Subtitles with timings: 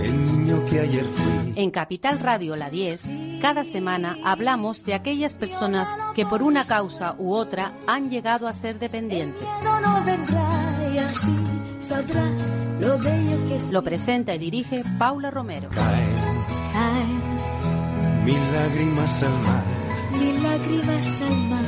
[0.00, 1.52] El niño que ayer fui.
[1.56, 3.08] En Capital Radio La 10,
[3.40, 8.52] cada semana hablamos de aquellas personas que por una causa u otra han llegado a
[8.54, 9.42] ser dependientes.
[9.64, 11.34] No, no vendrá y así
[11.78, 13.72] sabrás lo bello que es.
[13.72, 15.68] Lo presenta y dirige Paula Romero.
[15.70, 19.64] Caen Caen mil lágrimas al mar.
[20.12, 21.64] mil lágrimas al mar.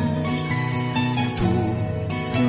[1.36, 1.46] Tú
[2.36, 2.46] Tú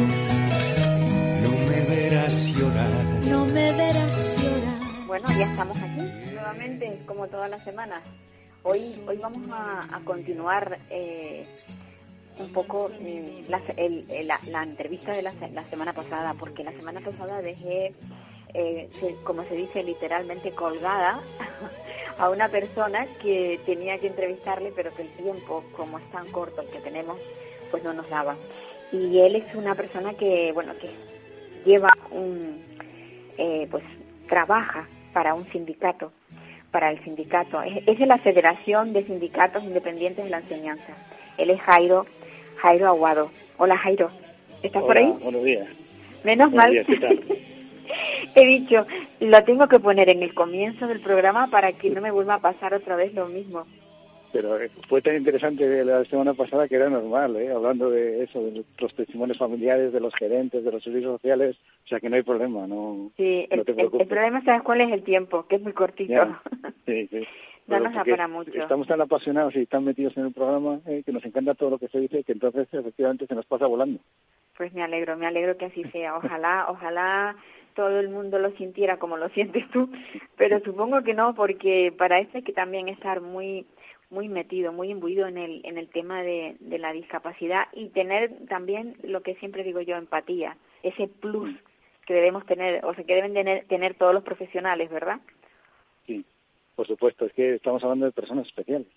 [1.41, 2.89] no me verás llorar.
[3.25, 4.40] no me verás llorar.
[5.11, 8.01] Bueno, ya estamos aquí nuevamente, como todas las semanas.
[8.63, 11.45] Hoy, hoy vamos a, a continuar eh,
[12.39, 12.89] un poco
[13.49, 17.41] la, el- el- la- la entrevista de la, la semana pasada, porque la semana pasada
[17.41, 17.93] dejé,
[18.53, 21.21] eh, se- como se dice literalmente, colgada
[22.17, 26.61] a una persona que tenía que entrevistarle, pero que el tiempo, como es tan corto
[26.61, 27.19] el que tenemos,
[27.69, 28.37] pues no nos daba.
[28.93, 30.89] Y él es una persona que, bueno, que
[31.69, 32.63] lleva un,
[33.37, 33.83] eh, pues
[34.29, 36.11] trabaja para un sindicato,
[36.71, 37.61] para el sindicato.
[37.61, 40.93] Es, es de la Federación de Sindicatos Independientes de la Enseñanza.
[41.37, 42.05] Él es Jairo,
[42.57, 43.31] Jairo Aguado.
[43.57, 44.11] Hola Jairo,
[44.63, 45.13] ¿estás por ahí?
[45.21, 45.67] Buenos días.
[46.23, 46.71] Menos buenos mal.
[46.71, 47.23] días, ¿qué tal?
[48.35, 48.85] He dicho,
[49.19, 52.39] lo tengo que poner en el comienzo del programa para que no me vuelva a
[52.39, 53.65] pasar otra vez lo mismo.
[54.31, 57.51] Pero eh, fue tan interesante la semana pasada que era normal, ¿eh?
[57.51, 61.87] hablando de eso, de los testimonios familiares, de los gerentes, de los servicios sociales, o
[61.87, 64.01] sea que no hay problema, no, Sí, no el, te preocupes.
[64.01, 65.45] el problema, ¿sabes cuál es el tiempo?
[65.47, 66.13] Que es muy cortito.
[66.13, 66.41] Ya.
[66.85, 67.23] Sí, sí.
[67.67, 68.51] No nos da para mucho.
[68.51, 71.77] Estamos tan apasionados y tan metidos en el programa eh, que nos encanta todo lo
[71.77, 73.99] que se dice que entonces efectivamente se nos pasa volando.
[74.57, 76.17] Pues me alegro, me alegro que así sea.
[76.17, 77.35] Ojalá, ojalá
[77.75, 79.89] todo el mundo lo sintiera como lo sientes tú,
[80.37, 83.65] pero supongo que no, porque para eso hay que también estar muy
[84.11, 88.45] muy metido, muy imbuido en el en el tema de, de la discapacidad y tener
[88.47, 91.55] también lo que siempre digo yo, empatía, ese plus
[92.05, 95.19] que debemos tener, o sea, que deben tener, tener todos los profesionales, ¿verdad?
[96.05, 96.25] Sí,
[96.75, 98.87] por supuesto, es que estamos hablando de personas especiales.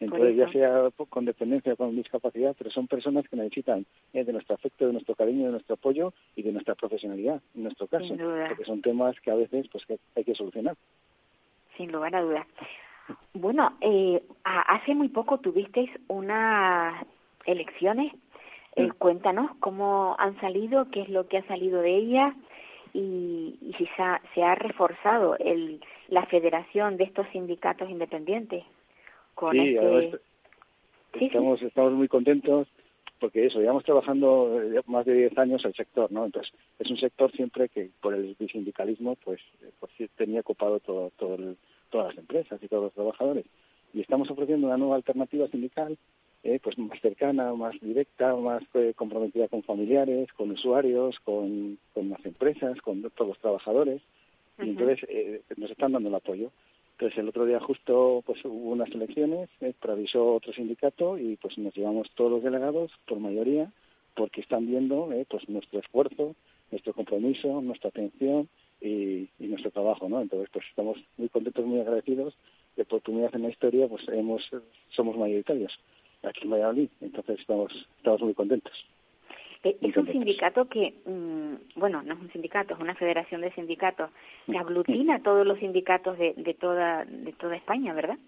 [0.00, 4.32] Entonces, ya sea con dependencia o con discapacidad, pero son personas que necesitan eh, de
[4.32, 8.14] nuestro afecto, de nuestro cariño, de nuestro apoyo y de nuestra profesionalidad, en nuestro caso,
[8.48, 10.76] porque son temas que a veces pues que hay que solucionar.
[11.76, 12.46] Sin lugar a dudas.
[13.34, 17.04] Bueno, eh, hace muy poco tuvisteis unas
[17.46, 18.12] elecciones.
[18.76, 18.90] Eh, Mm.
[18.98, 22.34] Cuéntanos cómo han salido, qué es lo que ha salido de ellas
[22.92, 28.64] y, y si se ha, se ha reforzado el, la federación de estos sindicatos independientes
[29.34, 29.78] con sí, este...
[29.78, 30.20] además,
[31.12, 31.24] Sí, sí.
[31.26, 32.66] estamos, estamos muy contentos
[33.20, 36.24] porque eso, llevamos trabajando eh, más de 10 años el sector, ¿no?
[36.24, 41.10] Entonces, es un sector siempre que por el sindicalismo, pues, eh, pues tenía ocupado todo,
[41.16, 41.56] todo el-
[41.94, 43.46] todas las empresas y todos los trabajadores.
[43.92, 45.96] Y estamos ofreciendo una nueva alternativa sindical,
[46.42, 52.10] eh, pues más cercana, más directa, más eh, comprometida con familiares, con usuarios, con, con
[52.10, 54.02] las empresas, con todos los trabajadores.
[54.58, 56.50] Y entonces eh, nos están dando el apoyo.
[56.94, 61.56] Entonces el otro día justo pues hubo unas elecciones, eh, preavisó otro sindicato y pues
[61.58, 63.70] nos llevamos todos los delegados por mayoría
[64.16, 66.34] porque están viendo eh, pues nuestro esfuerzo,
[66.72, 68.48] nuestro compromiso, nuestra atención
[68.84, 70.20] y, y nuestro trabajo, ¿no?
[70.20, 72.34] Entonces pues estamos muy contentos, muy agradecidos
[72.76, 72.84] de
[73.22, 74.42] vez en la historia pues hemos
[74.90, 75.72] somos mayoritarios
[76.22, 78.72] aquí en Valladolid, entonces estamos estamos muy contentos.
[79.62, 83.40] Eh, Muy Es un sindicato que, mm, bueno, no es un sindicato, es una federación
[83.40, 84.10] de sindicatos
[84.46, 84.56] que Mm.
[84.56, 88.18] aglutina a todos los sindicatos de, de toda de toda España, ¿verdad?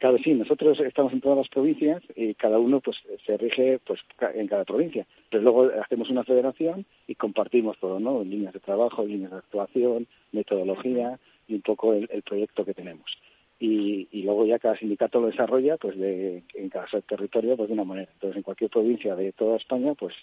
[0.00, 2.96] Claro, sí, nosotros estamos en todas las provincias y cada uno pues
[3.26, 4.00] se rige pues
[4.34, 5.06] en cada provincia.
[5.28, 8.24] Pero luego hacemos una federación y compartimos todo, ¿no?
[8.24, 13.10] Líneas de trabajo, líneas de actuación, metodología y un poco el, el proyecto que tenemos.
[13.58, 17.74] Y, y luego ya cada sindicato lo desarrolla pues de, en cada territorio pues de
[17.74, 18.10] una manera.
[18.14, 20.14] Entonces en cualquier provincia de toda España pues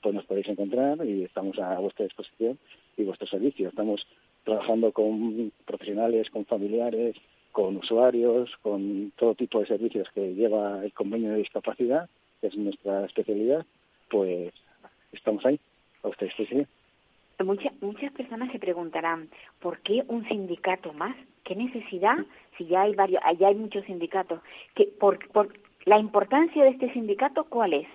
[0.00, 2.56] pues nos podéis encontrar y estamos a vuestra disposición
[2.96, 3.68] y vuestro servicio.
[3.68, 4.06] Estamos
[4.44, 7.16] trabajando con profesionales, con familiares,
[7.54, 12.08] con usuarios, con todo tipo de servicios que lleva el convenio de discapacidad,
[12.40, 13.64] que es nuestra especialidad,
[14.10, 14.52] pues
[15.12, 15.60] estamos ahí,
[16.02, 16.66] a vuestra disposición.
[17.44, 19.28] Muchas muchas personas se preguntarán
[19.60, 21.14] por qué un sindicato más,
[21.44, 22.16] qué necesidad
[22.58, 24.40] si ya hay varios, allá hay muchos sindicatos,
[24.74, 25.48] que por, por
[25.84, 27.86] la importancia de este sindicato, ¿cuál es?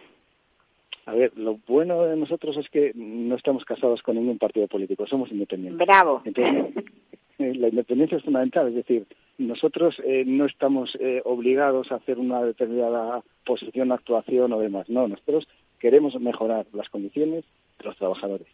[1.06, 5.06] A ver, lo bueno de nosotros es que no estamos casados con ningún partido político,
[5.06, 5.86] somos independientes.
[5.86, 6.22] Bravo.
[6.24, 6.86] Entonces,
[7.40, 9.06] eh, la independencia es fundamental, es decir,
[9.40, 14.90] nosotros eh, no estamos eh, obligados a hacer una determinada posición, actuación o demás.
[14.90, 15.48] No, nosotros
[15.80, 17.46] queremos mejorar las condiciones
[17.80, 18.48] de los trabajadores.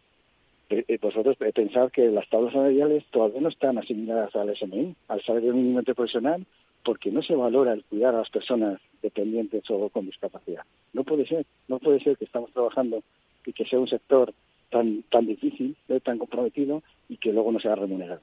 [0.70, 5.54] Eh, vosotros pensad que las tablas salariales todavía no están asignadas al SMI, al salario
[5.54, 6.46] mínimo interprofesional,
[6.84, 10.64] porque no se valora el cuidar a las personas dependientes o con discapacidad.
[10.94, 13.02] No puede ser, no puede ser que estamos trabajando
[13.46, 14.34] y que sea un sector
[14.70, 18.22] tan tan difícil, tan comprometido y que luego no sea remunerado.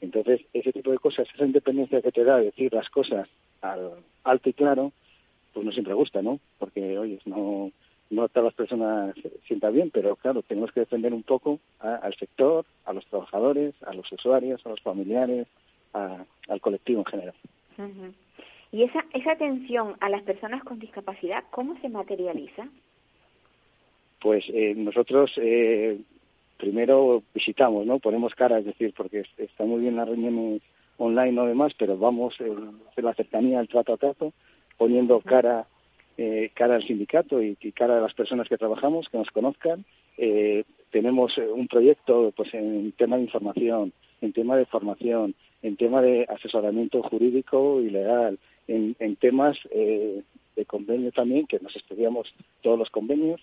[0.00, 3.28] Entonces, ese tipo de cosas, esa independencia que te da decir las cosas
[3.60, 3.92] al
[4.24, 4.92] alto y claro,
[5.52, 6.40] pues no siempre gusta, ¿no?
[6.58, 7.70] Porque, oye, no,
[8.10, 12.14] no todas las personas se sientan bien, pero claro, tenemos que defender un poco al
[12.16, 15.46] sector, a los trabajadores, a los usuarios, a los familiares,
[15.92, 17.34] al colectivo en general.
[18.72, 22.68] ¿Y esa, esa atención a las personas con discapacidad, cómo se materializa?
[24.20, 25.98] Pues eh, nosotros eh,
[26.60, 27.98] primero visitamos, ¿no?
[27.98, 30.62] Ponemos cara, es decir, porque está muy bien las reuniones
[30.98, 32.52] online o demás, pero vamos eh,
[32.96, 34.32] en la cercanía al trato a trato,
[34.76, 35.66] poniendo cara
[36.18, 39.84] eh, cara al sindicato y, cara a las personas que trabajamos, que nos conozcan.
[40.18, 46.02] Eh, tenemos un proyecto pues en tema de información, en tema de formación, en tema
[46.02, 52.28] de asesoramiento jurídico y legal, en, en temas de convenio también, que nos estudiamos
[52.60, 53.40] todos los convenios,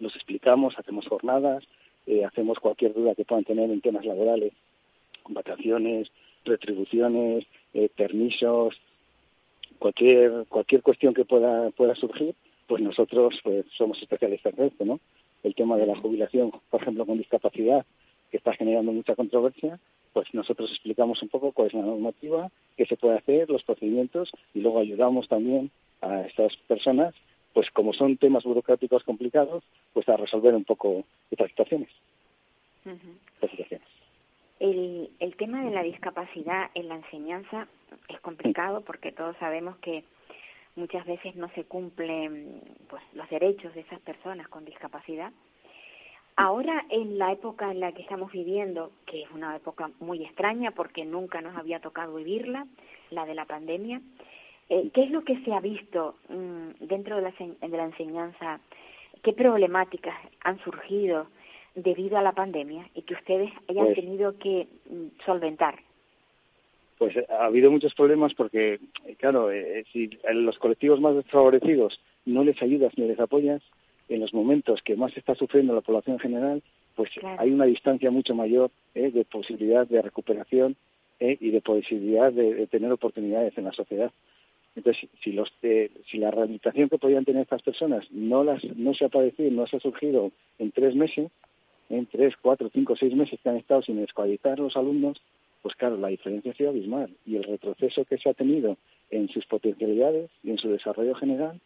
[0.00, 1.62] los explicamos, hacemos jornadas,
[2.06, 4.52] eh, hacemos cualquier duda que puedan tener en temas laborales,
[5.28, 6.08] vacaciones,
[6.44, 7.44] retribuciones,
[7.74, 8.74] eh, permisos,
[9.78, 12.34] cualquier cualquier cuestión que pueda pueda surgir,
[12.66, 15.00] pues nosotros pues somos especialistas en esto, ¿no?
[15.42, 17.84] El tema de la jubilación, por ejemplo, con discapacidad,
[18.30, 19.78] que está generando mucha controversia,
[20.12, 24.30] pues nosotros explicamos un poco cuál es la normativa, qué se puede hacer, los procedimientos
[24.54, 25.70] y luego ayudamos también
[26.00, 27.14] a estas personas
[27.52, 29.62] pues como son temas burocráticos complicados,
[29.92, 31.90] pues a resolver un poco estas situaciones.
[34.58, 37.68] El, el tema de la discapacidad en la enseñanza
[38.08, 40.04] es complicado porque todos sabemos que
[40.76, 45.32] muchas veces no se cumplen pues los derechos de esas personas con discapacidad.
[46.36, 50.70] Ahora en la época en la que estamos viviendo, que es una época muy extraña
[50.70, 52.66] porque nunca nos había tocado vivirla,
[53.10, 54.00] la de la pandemia,
[54.68, 58.60] eh, ¿Qué es lo que se ha visto mm, dentro de la, de la enseñanza?
[59.22, 60.14] ¿Qué problemáticas
[60.44, 61.26] han surgido
[61.74, 65.76] debido a la pandemia y que ustedes hayan pues tenido que mm, solventar?
[66.98, 69.48] Pues eh, ha habido muchos problemas porque, eh, claro,
[69.92, 73.62] si a los colectivos más desfavorecidos no les ayudas ni les apoyas,
[74.08, 76.62] en los momentos que más está sufriendo la población en general,
[76.94, 80.76] pues hay una distancia mucho mayor de posibilidad de recuperación
[81.20, 84.12] y de posibilidad de, tener oportunidades en la sociedad.
[84.74, 89.04] Entonces, si, los, si la rehabilitación que podían tener estas personas no, las, no se
[89.04, 91.30] ha padecido, no se ha surgido en tres meses,
[91.90, 95.20] en tres, cuatro, cinco, seis meses que han estado sin escualizar los alumnos,
[95.60, 97.10] pues claro, la diferencia ha sido abismal.
[97.26, 98.78] Y el retroceso que se ha tenido
[99.10, 101.60] en sus potencialidades y en su desarrollo general,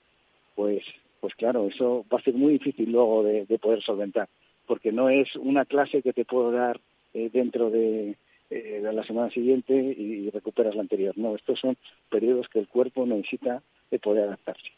[0.56, 0.82] pues,
[1.20, 4.28] pues claro, eso va a ser muy difícil luego de, poder solventar,
[4.66, 6.80] porque no es una clase que te puedo dar
[7.14, 8.16] eh, dentro de,
[8.50, 11.16] eh, la semana siguiente y, recuperas la anterior.
[11.16, 11.76] No, estos son
[12.10, 14.70] periodos que el cuerpo necesita de poder adaptarse.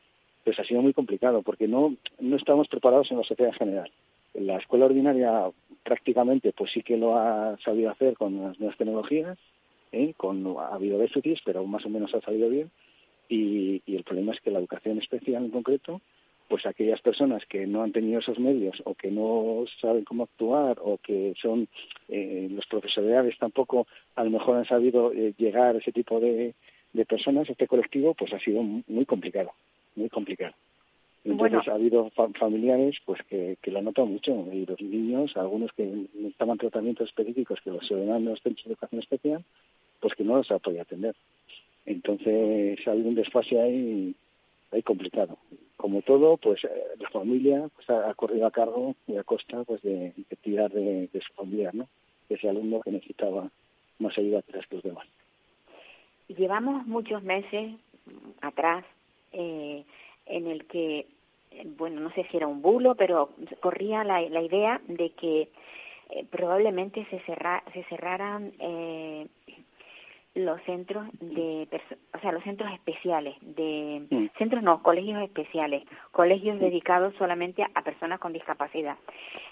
[0.45, 3.91] Pues ha sido muy complicado porque no, no estamos preparados en la sociedad general.
[4.35, 5.51] La escuela ordinaria
[5.83, 9.39] prácticamente pues sí que lo ha sabido hacer con las nuevas tecnologías,
[9.93, 10.15] ¿eh?
[10.17, 12.71] con, ha habido déficits, pero más o menos ha salido bien.
[13.29, 16.01] y el problema es que la educación especial en concreto
[16.49, 20.79] pues aquellas personas que no han tenido esos medios o que no saben cómo actuar
[20.81, 21.69] o que son
[22.09, 23.87] eh, los profesionales tampoco
[24.17, 26.55] a lo mejor han sabido eh, llegar a ese tipo de,
[26.93, 29.53] de personas, este colectivo, pues ha sido muy complicado,
[29.95, 30.55] muy complicado.
[31.25, 35.71] Entonces ha habido familiares pues que, que lo han notado mucho y los niños, algunos
[35.73, 39.45] que necesitaban tratamientos específicos que los se en los centros de educación especial,
[40.01, 41.15] pues que no los ha podido atender.
[41.85, 44.15] Entonces ha habido un desfase ahí,
[44.73, 45.37] ahí complicado
[45.79, 46.69] como todo, pues eh,
[46.99, 51.33] la familia pues, ha, corrido a cargo y a costa pues de, tirar de, su
[51.35, 51.89] familia, ¿no?
[52.29, 53.49] ese alumno que necesitaba
[53.99, 55.07] más ayuda que los demás.
[56.29, 57.73] Llevamos muchos meses
[58.43, 58.85] atrás
[59.33, 59.85] eh,
[60.27, 61.07] en el que,
[61.79, 63.31] bueno, no sé si era un bulo, pero
[63.61, 65.49] corría la, la idea de que
[66.11, 69.27] eh, probablemente se, cerra, se cerraran eh,
[70.39, 71.69] los centros de
[72.15, 74.39] o sea los centros especiales de mm.
[74.39, 76.61] centros no colegios especiales colegios mm.
[76.61, 78.97] dedicados solamente a, personas con discapacidad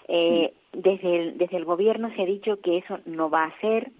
[0.09, 0.81] eh, mm.
[0.81, 3.91] desde el desde el gobierno se ha dicho que eso no va a ser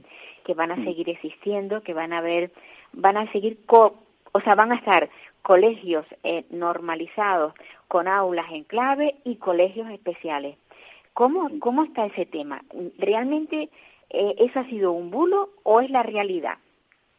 [0.45, 2.53] que van a seguir existiendo que van a haber
[2.93, 5.11] van a seguir o sea van a estar
[5.43, 7.55] colegios eh, normalizados
[7.89, 10.57] con aulas en clave y colegios especiales
[11.15, 12.63] cómo cómo está ese tema
[12.99, 13.71] realmente
[14.11, 16.59] eh, eso ha sido un bulo o es la realidad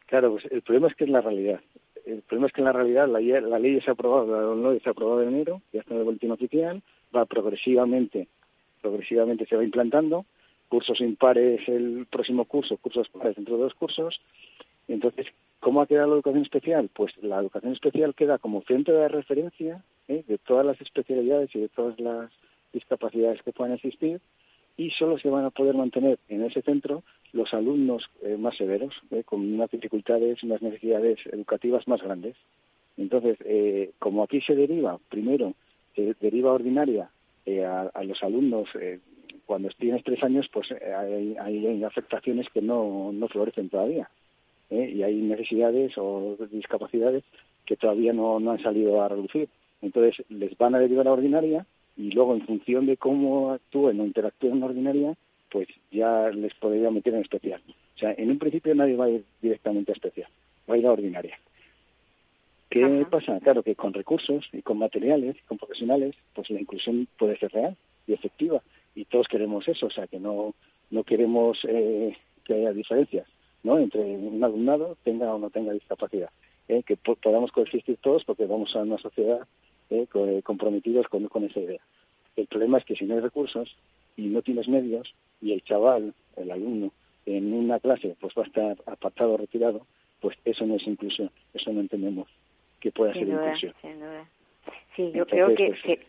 [0.08, 1.60] Claro, pues el problema es que es la realidad.
[2.06, 4.80] El problema es que en la realidad la, la ley se ha aprobado, la ley
[4.80, 6.82] se ha aprobado en enero, ya está en el boletín oficial,
[7.14, 8.26] va progresivamente,
[8.80, 10.24] progresivamente se va implantando,
[10.68, 14.18] cursos impares el próximo curso, cursos pares dentro de dos cursos.
[14.88, 15.26] Entonces,
[15.60, 16.88] ¿cómo ha quedado la educación especial?
[16.90, 20.24] Pues la educación especial queda como centro de referencia ¿eh?
[20.26, 22.30] de todas las especialidades y de todas las
[22.72, 24.22] discapacidades que puedan existir
[24.78, 28.94] y solo se van a poder mantener en ese centro los alumnos eh, más severos,
[29.10, 29.22] ¿eh?
[29.24, 32.36] con unas dificultades, unas necesidades educativas más grandes.
[32.96, 35.54] Entonces, eh, como aquí se deriva, primero,
[36.20, 37.10] deriva ordinaria
[37.46, 38.68] a, a, los alumnos
[39.46, 44.08] cuando tienes tres años, pues hay, hay afectaciones que no, no florecen todavía.
[44.70, 47.24] Y hay necesidades o discapacidades
[47.66, 49.48] que todavía no, no han salido a reducir.
[49.82, 51.66] Entonces, les van a derivar a ordinaria
[51.96, 55.16] y luego en función de cómo actúen o interactúen en ordinaria,
[55.50, 57.60] pues ya les podría meter en especial.
[57.96, 60.30] O sea, en un principio nadie va a ir directamente a especial,
[60.68, 61.38] va a ir a ordinaria.
[62.70, 63.40] ¿Qué pasa?
[63.40, 67.50] Claro que con recursos y con materiales y con profesionales, pues la inclusión puede ser
[67.52, 67.76] real
[68.06, 68.62] y efectiva.
[68.94, 70.54] Y todos queremos eso, o sea, que no,
[70.90, 72.14] no queremos eh,
[72.44, 73.26] que haya diferencias
[73.62, 73.78] ¿no?
[73.78, 76.30] entre un alumnado tenga o no tenga discapacidad.
[76.68, 76.82] ¿eh?
[76.84, 79.46] Que podamos coexistir todos porque vamos a una sociedad
[79.90, 81.80] eh, eh, comprometidos con, con esa idea.
[82.36, 83.74] El problema es que si no hay recursos
[84.16, 86.92] y no tienes medios y el chaval, el alumno,
[87.26, 89.86] en una clase pues va a estar apartado, retirado,
[90.20, 92.28] pues eso no es inclusión, eso no entendemos
[92.80, 93.74] que pueda ser inclusión.
[94.96, 96.06] Sí, yo creo que, pues, que,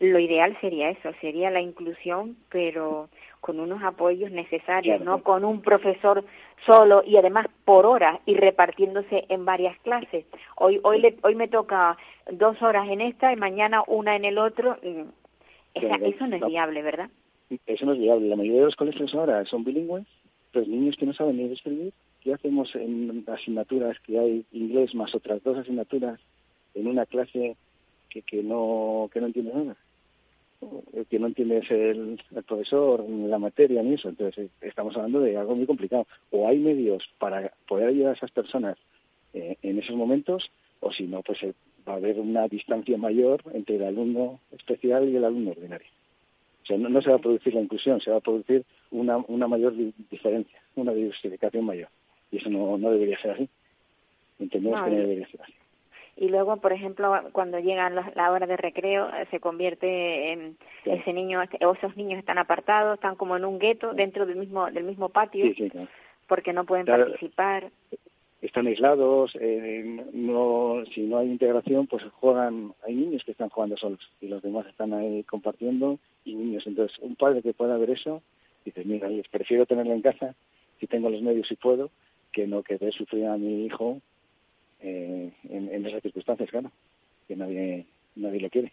[0.00, 3.08] lo ideal sería eso, sería la inclusión, pero
[3.40, 6.24] con unos apoyos necesarios, no con un profesor
[6.66, 10.26] solo y además por hora y repartiéndose en varias clases.
[10.56, 11.96] Hoy hoy le, hoy me toca
[12.30, 14.78] dos horas en esta y mañana una en el otro.
[15.74, 17.10] eso no es viable, ¿verdad?
[17.66, 18.28] Eso no es viable.
[18.28, 20.06] La mayoría de los colegios ahora son bilingües,
[20.52, 21.92] los niños que no saben ni escribir,
[22.22, 26.20] ¿qué hacemos en asignaturas que hay inglés más otras dos asignaturas
[26.74, 27.56] en una clase
[28.08, 29.76] que, que no que no entiende nada?
[31.08, 34.08] que no entiende el, profesor, la materia, ni eso.
[34.08, 36.06] Entonces, eh, estamos hablando de algo muy complicado.
[36.30, 38.76] O hay medios para poder ayudar a esas personas
[39.32, 41.54] eh, en esos momentos, o si no, pues eh,
[41.88, 45.88] va a haber una distancia mayor entre el alumno especial y el alumno ordinario.
[46.70, 49.74] Sea, no, se va a producir la inclusión, se va a producir una, una mayor
[50.10, 51.88] diferencia, una diversificación mayor.
[52.30, 53.48] Y eso no, no debería ser así.
[54.38, 55.52] Entendemos que no debería ser así
[56.20, 61.14] y luego, por ejemplo, cuando llega la, hora de recreo, eh, se convierte en ese
[61.14, 64.84] niño, o esos niños están apartados, están como en un gueto dentro del mismo del
[64.84, 65.46] mismo patio,
[66.26, 67.70] porque no pueden participar.
[68.42, 73.76] Están aislados, eh, no, si no hay integración, pues juegan, hay niños que están jugando
[73.76, 76.66] solos y los demás están ahí compartiendo y niños.
[76.66, 78.22] Entonces, un padre que pueda ver eso,
[78.64, 80.34] dice, mira, les prefiero tenerlo en casa
[80.78, 81.90] si tengo los medios y puedo,
[82.32, 84.00] que no que sufrir a mi hijo
[84.80, 86.70] eh, en, esas circunstancias, claro,
[87.28, 87.84] que nadie,
[88.16, 88.72] nadie lo quiere.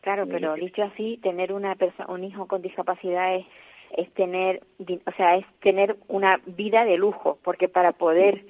[0.00, 1.76] Claro, pero dicho así, tener una
[2.08, 3.46] un hijo con discapacidad es,
[3.96, 8.44] es tener, o sea, es tener una vida de lujo, porque para poder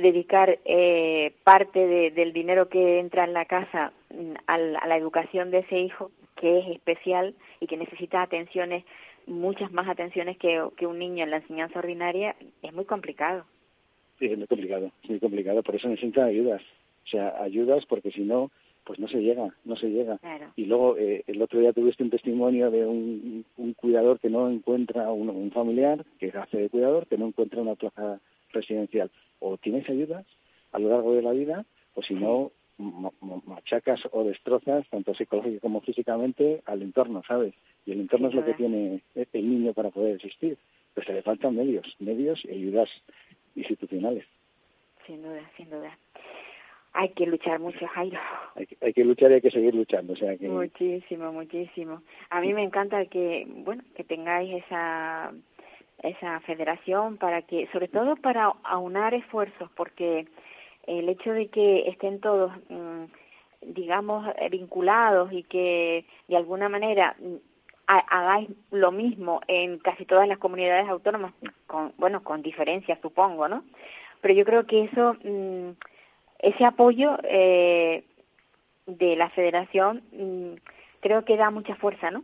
[0.00, 4.86] dedicar eh, parte de, del dinero que entra en la casa mm, a la, a
[4.86, 8.84] la educación de ese hijo, que es especial y que necesita atenciones,
[9.26, 13.44] muchas más atenciones que, que un niño en la enseñanza ordinaria, es muy complicado.
[14.18, 16.62] Sí, es muy complicado, es muy complicado, por eso necesitan ayudas.
[17.04, 18.50] O sea, ayudas porque si no,
[18.84, 20.18] pues no se llega, no se llega.
[20.56, 24.50] Y luego eh, el otro día tuviste un testimonio de un, un cuidador que no
[24.50, 28.20] encuentra un, un, familiar que hace de cuidador, que no encuentra una plaza
[28.52, 29.10] residencial.
[29.46, 30.24] O tienes ayudas
[30.72, 32.50] a lo largo de la vida, o si no,
[33.44, 37.52] machacas o destrozas, tanto psicológica como físicamente, al entorno, ¿sabes?
[37.84, 40.56] Y el entorno es lo que tiene el niño para poder existir.
[40.94, 42.88] Pues se le faltan medios, medios y ayudas
[43.54, 44.24] institucionales.
[45.06, 45.98] Sin duda, sin duda.
[46.94, 48.18] Hay que luchar mucho, Jairo.
[48.54, 50.14] Hay que, hay que luchar y hay que seguir luchando.
[50.14, 50.48] O sea que...
[50.48, 52.02] Muchísimo, muchísimo.
[52.30, 55.34] A mí me encanta que, bueno, que tengáis esa
[56.02, 60.26] esa federación para que, sobre todo para aunar esfuerzos, porque
[60.86, 63.04] el hecho de que estén todos, mm,
[63.62, 67.16] digamos, vinculados y que de alguna manera
[67.86, 71.32] hagáis lo mismo en casi todas las comunidades autónomas,
[71.66, 73.64] con, bueno, con diferencias supongo, ¿no?
[74.20, 75.70] Pero yo creo que eso, mm,
[76.38, 78.04] ese apoyo eh,
[78.86, 80.54] de la federación, mm,
[81.00, 82.22] creo que da mucha fuerza, ¿no?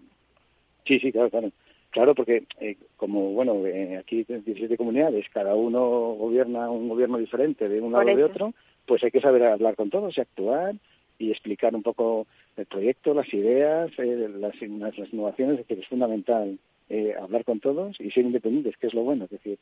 [0.87, 1.51] Sí, sí, claro, claro.
[1.91, 5.81] Claro, porque eh, como, bueno, eh, aquí hay 17 comunidades, cada uno
[6.19, 8.53] gobierna un gobierno diferente de un lado o de otro,
[8.85, 10.75] pues hay que saber hablar con todos y actuar
[11.19, 12.27] y explicar un poco
[12.59, 16.59] el proyecto, las ideas, eh, las, las, innovaciones, es que es fundamental
[16.91, 19.25] eh, hablar con todos y ser independientes, que es lo bueno.
[19.25, 19.59] Es decir,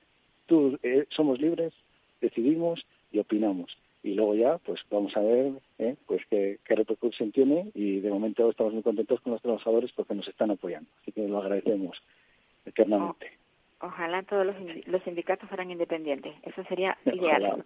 [0.46, 1.72] tú, eh, somos libres,
[2.20, 3.70] decidimos y opinamos
[4.02, 5.94] y luego ya pues vamos a ver ¿eh?
[6.06, 10.14] pues qué, qué, repercusión tiene y de momento estamos muy contentos con los trabajadores porque
[10.14, 12.00] nos están apoyando así que lo agradecemos
[12.64, 13.32] eternamente
[13.80, 17.64] ojalá todos los, los sindicatos fueran independientes eso sería ideal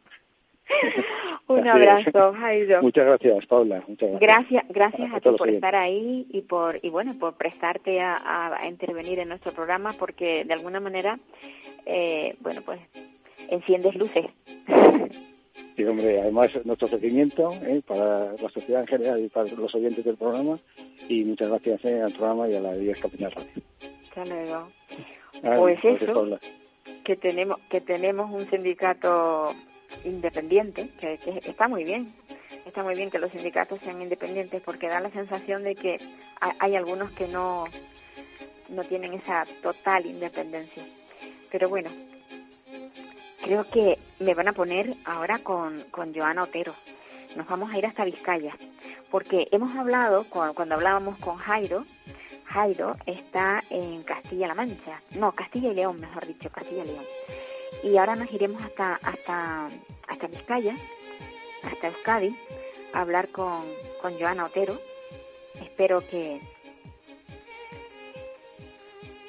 [1.48, 6.42] un abrazo Jairo muchas gracias Paula muchas gracias gracias, a, ti por estar ahí y
[6.42, 11.18] por y bueno por prestarte a, a, intervenir en nuestro programa porque de alguna manera
[11.84, 12.80] eh, bueno pues
[13.48, 14.26] enciendes luces
[15.76, 17.80] Sí, hombre, además nuestro seguimiento ¿eh?
[17.86, 20.58] para la sociedad en general y para los oyentes del programa.
[21.08, 22.02] Y muchas gracias ¿eh?
[22.02, 23.62] al programa y a la 10 Capital Radio.
[24.14, 24.68] Hasta luego.
[25.56, 26.38] pues eso,
[27.02, 29.54] que tenemos, que tenemos un sindicato
[30.04, 32.12] independiente, que, que, está muy bien.
[32.66, 35.96] Está muy bien que los sindicatos sean independientes porque da la sensación de que
[36.58, 37.64] hay algunos que no,
[38.68, 40.84] no tienen esa total independencia.
[41.50, 41.88] Pero bueno,
[43.42, 46.74] creo que me van a poner ahora con, con Joana Otero.
[47.34, 48.54] Nos vamos a ir hasta Vizcaya,
[49.10, 51.86] porque hemos hablado, cuando hablábamos con Jairo,
[52.52, 57.04] Jairo está en Castilla-La Mancha, no, Castilla y León, mejor dicho, Castilla y León.
[57.82, 59.68] Y ahora nos iremos hasta, hasta,
[60.08, 60.76] hasta Vizcaya,
[61.62, 62.36] hasta Euskadi,
[62.92, 63.64] a hablar con,
[64.00, 64.78] con Joana Otero.
[65.60, 66.40] Espero que,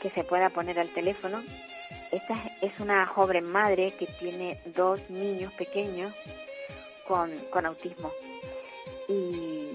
[0.01, 1.41] que se pueda poner al teléfono
[2.13, 6.13] esta es una joven madre que tiene dos niños pequeños
[7.07, 8.11] con, con autismo
[9.09, 9.69] y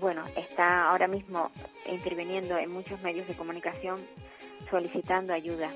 [0.00, 1.50] bueno, está ahora mismo
[1.86, 4.00] interviniendo en muchos medios de comunicación
[4.70, 5.70] solicitando ayuda.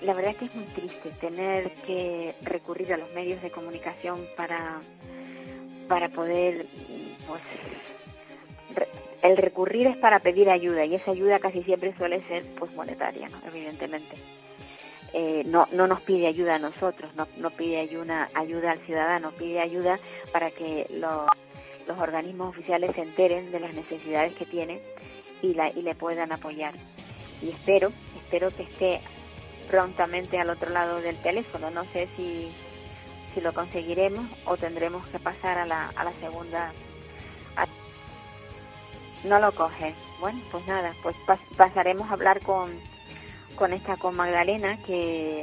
[0.00, 4.26] La verdad es que es muy triste tener que recurrir a los medios de comunicación
[4.36, 4.80] para,
[5.88, 6.66] para poder,
[7.26, 7.42] pues,
[9.22, 13.28] el recurrir es para pedir ayuda y esa ayuda casi siempre suele ser, pues, monetaria,
[13.28, 13.38] ¿no?
[13.46, 14.16] evidentemente.
[15.16, 19.30] Eh, no, no nos pide ayuda a nosotros, no, no pide ayuda, ayuda al ciudadano,
[19.30, 20.00] pide ayuda
[20.32, 21.28] para que los,
[21.86, 24.80] los organismos oficiales se enteren de las necesidades que tiene
[25.42, 26.74] y, la, y le puedan apoyar.
[27.42, 29.00] Y espero, espero que esté
[29.68, 31.70] prontamente al otro lado del teléfono.
[31.70, 32.52] No sé si,
[33.34, 36.72] si lo conseguiremos o tendremos que pasar a la, a la segunda.
[39.24, 39.94] No lo coge.
[40.20, 41.16] Bueno, pues nada, pues
[41.56, 42.78] pasaremos a hablar con
[43.54, 45.42] con esta con Magdalena que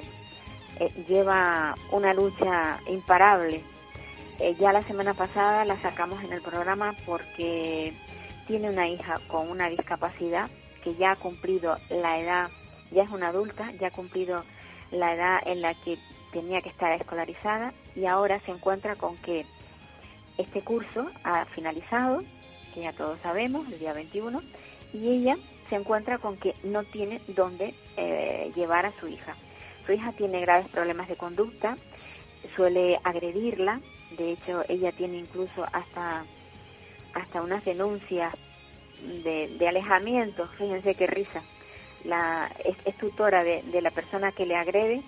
[0.80, 3.64] eh, lleva una lucha imparable.
[4.44, 7.94] Eh, ya la semana pasada la sacamos en el programa porque
[8.48, 10.50] tiene una hija con una discapacidad
[10.84, 12.50] que ya ha cumplido la edad,
[12.90, 14.44] ya es una adulta, ya ha cumplido
[14.90, 16.00] la edad en la que
[16.34, 19.46] tenía que estar escolarizada y ahora se encuentra con que
[20.40, 22.24] este curso ha finalizado,
[22.74, 24.42] que ya todos sabemos, el día 21,
[24.92, 25.38] y ella
[25.70, 29.36] se encuentra con que no tiene dónde eh, llevar a su hija.
[29.86, 31.78] Su hija tiene graves problemas de conducta,
[32.56, 33.82] suele agredirla,
[34.18, 36.26] de hecho ella tiene incluso hasta,
[37.14, 38.34] hasta unas denuncias
[39.24, 41.42] de, alejamiento, fíjense qué risa.
[42.04, 45.02] La, es, tutora de, la persona que le agrede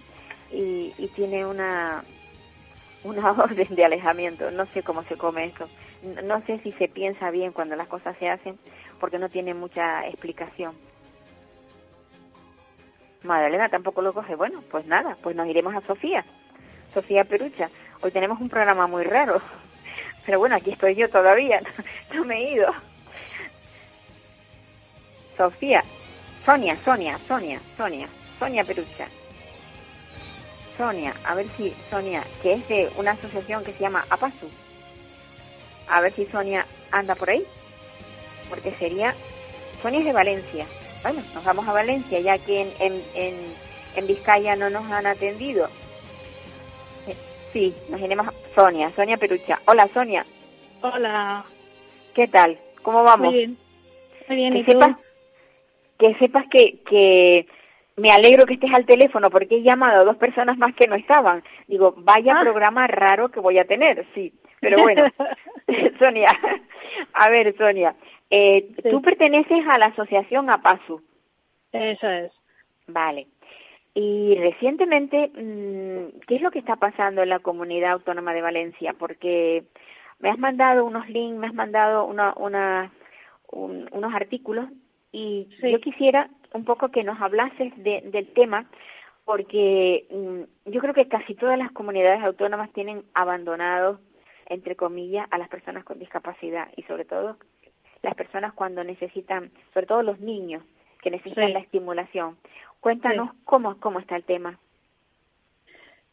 [0.52, 2.04] y, tiene una,
[3.04, 4.52] una orden de alejamiento.
[4.52, 5.68] No sé cómo se come eso.
[6.24, 8.58] No sé si se piensa bien cuando las cosas se hacen,
[9.00, 10.76] porque no tiene mucha explicación.
[13.24, 14.36] Madalena tampoco lo coge.
[14.36, 16.26] Bueno, pues nada, pues nos iremos a Sofía.
[16.94, 17.70] Sofía Perucha.
[18.04, 19.42] Hoy tenemos un programa muy raro.
[20.26, 21.62] Pero bueno, aquí estoy yo todavía.
[22.14, 22.68] No me he ido.
[25.38, 25.84] Sofía.
[26.46, 28.08] Sonia, Sonia, Sonia, Sonia.
[28.38, 29.08] Sonia Perucha.
[30.78, 34.50] Sonia, a ver si Sonia, que es de una asociación que se llama APASU.
[35.88, 37.46] A ver si Sonia anda por ahí
[38.50, 39.16] porque sería,
[39.82, 40.66] Sonia es de Valencia.
[41.02, 43.36] Bueno, nos vamos a Valencia, ya que en, en, en,
[43.96, 45.70] en Vizcaya no nos han atendido.
[47.54, 49.60] Sí, a Sonia, Sonia Perucha.
[49.68, 50.26] Hola, Sonia.
[50.82, 51.46] Hola.
[52.16, 52.58] ¿Qué tal?
[52.82, 53.28] ¿Cómo vamos?
[53.28, 53.58] Muy bien.
[54.28, 54.98] Muy bien, que ¿y sepas,
[56.00, 57.48] que sepas que, que
[57.98, 60.96] me alegro que estés al teléfono porque he llamado a dos personas más que no
[60.96, 61.44] estaban.
[61.68, 62.42] Digo, vaya Ah.
[62.42, 64.34] programa raro que voy a tener, sí.
[64.60, 65.04] Pero bueno,
[66.00, 66.32] Sonia,
[67.14, 67.96] a ver, Sonia,
[68.30, 68.90] eh, Sí.
[68.90, 71.02] tú perteneces a la asociación APASU,
[71.72, 72.32] Eso es.
[72.88, 73.28] vale.
[73.96, 78.94] Y recientemente, mm, ¿qué es lo que está pasando en la comunidad autónoma de Valencia?
[78.98, 79.64] Porque
[80.20, 82.92] me has mandado unos links, me has mandado una, una,
[83.52, 84.68] un- unos artículos
[85.12, 85.72] y Sí.
[85.72, 88.66] yo quisiera un poco que nos hablases de- del tema
[89.26, 94.00] porque mm, yo creo que casi todas las comunidades autónomas tienen abandonados,
[94.48, 97.38] entre comillas, a las personas con discapacidad y sobre todo
[98.02, 100.64] las personas cuando necesitan, sobre todo los niños
[101.04, 101.54] que necesitan Sí.
[101.54, 102.38] la estimulación.
[102.80, 104.58] Cuéntanos cómo, cómo está el tema.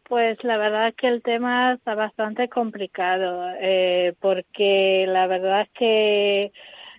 [0.05, 6.53] Pues la verdad que el tema está bastante complicado, eh, porque la verdad es que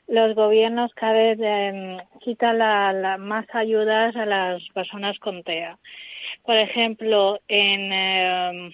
[0.08, 5.78] los gobiernos cada vez eh, quitan la, la- más ayudas a las personas con TEA.
[6.46, 8.72] Por ejemplo, en eh,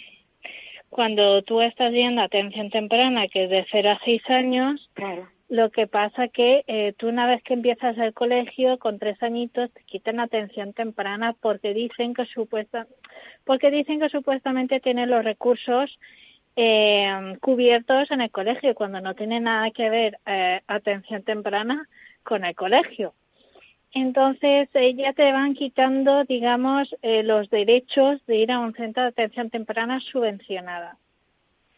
[0.89, 5.27] cuando tú estás yendo a atención temprana, que es de 0 a 6 años, Claro.
[5.49, 9.71] Lo que pasa que eh, tú una vez que empiezas el colegio con tres añitos
[9.71, 12.87] te quitan atención temprana porque dicen que supuesta
[13.45, 15.97] porque dicen que supuestamente tienen los recursos
[16.57, 21.87] eh, cubiertos en el colegio cuando no tiene nada que ver eh, atención temprana
[22.23, 23.13] con el colegio.
[23.93, 29.03] Entonces eh, ya te van quitando, digamos, eh, los derechos de ir a un centro
[29.03, 30.97] de atención temprana subvencionada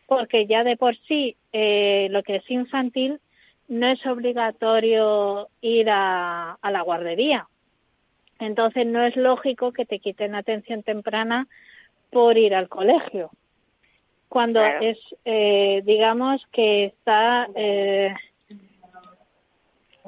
[0.10, 3.22] porque ya de por sí eh, lo que es infantil
[3.70, 7.48] no es obligatorio ir a, a la guardería.
[8.40, 11.48] Entonces no es lógico que te quiten atención temprana
[12.10, 13.30] por ir al colegio.
[14.28, 14.86] Cuando Claro.
[14.86, 17.48] es, eh, digamos que está...
[17.56, 18.14] Eh,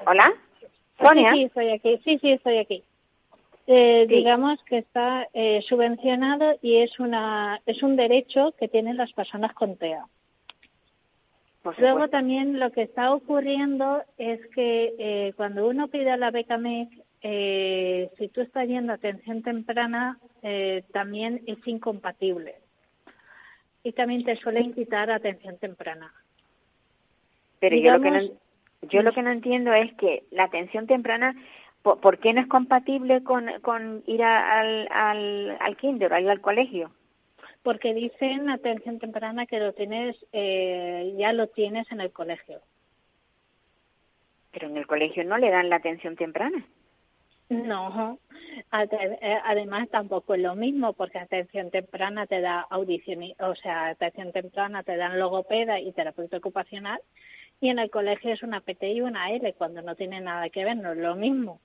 [0.05, 0.33] ¿Hola?
[0.99, 1.31] Sonia.
[1.31, 2.01] Sí, sí, estoy aquí.
[2.03, 2.83] Sí, sí, estoy aquí.
[3.67, 4.15] Eh, Sí.
[4.15, 9.53] Digamos que está eh, subvencionado y es una es un derecho que tienen las personas
[9.53, 10.03] con TEA.
[11.81, 16.89] Luego también lo que está ocurriendo es que eh, cuando uno pide la beca MEC,
[17.21, 22.55] eh, si tú estás yendo a atención temprana, eh, también es incompatible.
[23.83, 26.11] Y también te suelen quitar atención temprana.
[27.59, 28.17] Pero yo lo que no,
[28.89, 31.35] yo lo que no entiendo es que la atención temprana,
[31.83, 36.17] ¿por, por qué no es compatible con, con ir a- al, al, al kinder o
[36.19, 36.91] ir al colegio?
[37.63, 42.59] Porque dicen atención temprana que lo tienes, eh, ya lo tienes en el colegio.
[44.51, 46.65] Pero en el colegio no le dan la atención temprana.
[47.51, 48.17] No,
[48.71, 54.31] eh, además tampoco es lo mismo porque atención temprana te da audición, o sea, atención
[54.31, 57.01] temprana te dan logopeda y terapeuta ocupacional
[57.59, 60.63] y en el colegio es una PT y una L cuando no tiene nada que
[60.63, 61.59] ver, no es lo mismo.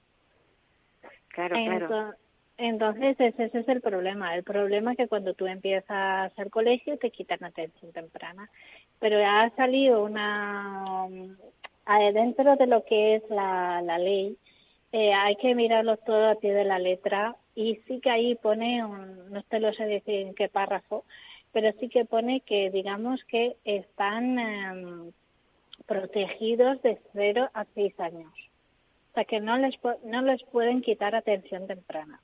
[1.29, 2.15] Claro, claro.
[2.59, 4.35] Ento- Entonces ese, es el problema.
[4.35, 8.49] El problema es que cuando tú empiezas el colegio te quitan atención temprana.
[8.99, 11.05] Pero ha salido una...
[11.07, 11.37] um,
[12.15, 14.37] dentro de lo que es la, ley,
[14.93, 18.85] eh, hay que mirarlo todo a pie de la letra y sí que ahí pone,
[18.85, 21.05] un, no te lo sé decir en qué párrafo,
[21.53, 25.13] pero sí que pone que digamos que están em,
[25.87, 28.33] protegidos de 0 a 6 años.
[29.13, 32.21] O sea que no les, no les pueden quitar atención temprana.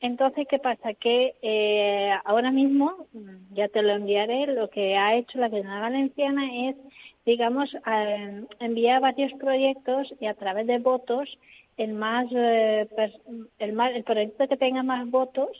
[0.00, 0.94] Entonces, ¿qué pasa?
[0.94, 5.80] Que eh, ahora mismo, mm, ya te lo enviaré, lo que ha hecho la Comunidad
[5.80, 6.76] Valenciana es,
[7.24, 11.38] digamos, eh, enviar varios proyectos y a través de votos,
[11.76, 12.88] el más, eh,
[13.60, 15.50] el, más el proyecto que tenga más votos,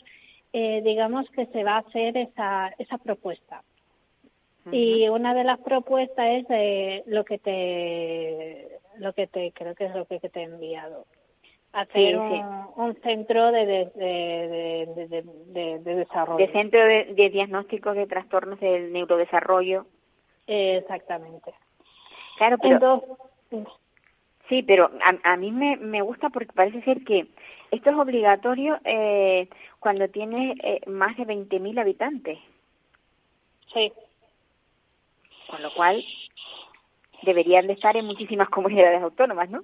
[0.52, 3.62] eh, digamos que se va a hacer esa, esa propuesta.
[4.70, 9.94] Y una de las propuestas es lo que te, lo que te, creo que es
[9.94, 11.04] lo que te he enviado.
[11.72, 12.42] Hacer Sí, un, sí.
[12.76, 16.46] un centro de, de, de, de, de- de- de desarrollo.
[16.46, 19.86] De centro de, de diagnóstico de trastornos del neurodesarrollo.
[20.46, 21.52] Eh, exactamente.
[22.36, 23.68] Claro, pero Entonces,
[24.48, 27.28] sí, pero a, a mí me, me gusta porque parece ser que
[27.70, 32.38] esto es obligatorio eh, cuando tienes eh, más de 20.000 habitantes,
[33.72, 33.92] sí,
[35.48, 36.04] con lo cual
[37.22, 39.62] deberían de estar en muchísimas comunidades autónomas, ¿no?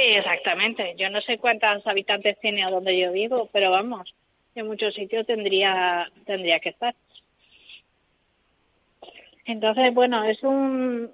[0.00, 0.94] Exactamente.
[0.96, 4.14] Yo no sé cuántos habitantes tiene a donde yo vivo, pero vamos,
[4.54, 6.94] en muchos sitios tendría, tendría que estar.
[9.44, 11.10] Entonces, bueno, es un,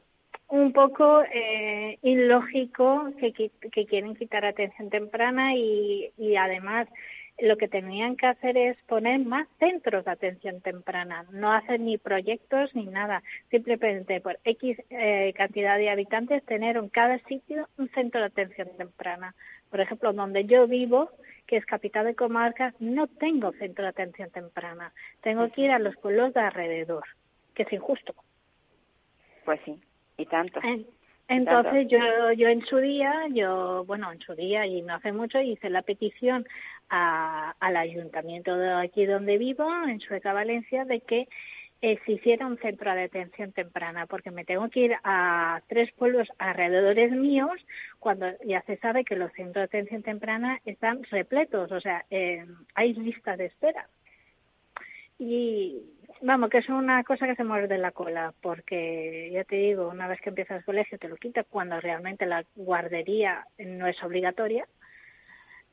[0.49, 6.89] un poco eh, ilógico que, que quieren quitar atención temprana y además
[7.39, 11.99] lo que tenían que hacer es poner más centros de atención temprana, no hacer ni
[11.99, 17.89] proyectos ni nada, simplemente por X eh, cantidad de habitantes tener en cada sitio un
[17.91, 19.35] centro de atención temprana.
[19.71, 21.11] Por ejemplo, donde yo vivo,
[21.47, 25.79] que es capital de comarca, no tengo centro de atención temprana, tengo que ir a
[25.79, 27.05] los pueblos de alrededor,
[27.55, 28.15] que es injusto.
[29.45, 29.79] Pues sí,
[30.17, 30.61] y tanto.
[30.63, 30.87] En-
[31.29, 31.99] Entonces yo,
[32.37, 35.83] yo en su día, yo, bueno, en su día y no hace mucho hice la
[35.83, 36.47] petición
[36.89, 41.29] a- al ayuntamiento de aquí donde vivo, en Sueca, Valencia, de que
[41.81, 46.27] se hiciera un centro de atención temprana, porque me tengo que ir a tres pueblos
[46.39, 47.53] alrededores míos
[47.99, 52.45] cuando ya se sabe que los centros de atención temprana están repletos, o sea, eh,
[52.75, 53.89] hay listas de espera.
[55.19, 55.81] Y
[56.23, 60.09] vamos, que es una cosa que se muerde la cola, porque ya te digo, una
[60.09, 64.67] vez que empiezas el colegio te lo quita cuando realmente la guardería no es obligatoria.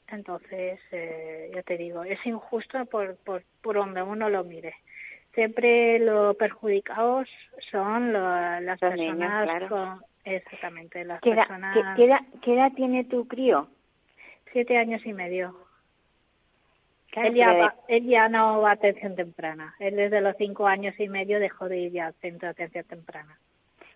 [0.09, 4.75] Entonces, eh, ya te digo, es injusto por, por, por donde uno lo mire.
[5.33, 7.27] Siempre los perjudicados
[7.71, 8.19] son lo-
[8.59, 9.67] las niños, personas claro.
[9.69, 13.67] con, exactamente, las ¿Qué edad, personas qué- qué edad- qué edad tiene tu crío?
[14.51, 15.55] siete años y medio.
[17.09, 19.73] Claro, él, ya pero de- va- él ya no va a atención temprana.
[19.79, 22.85] Él desde los cinco años y medio dejó de ir ya al centro de atención
[22.85, 23.35] temprana.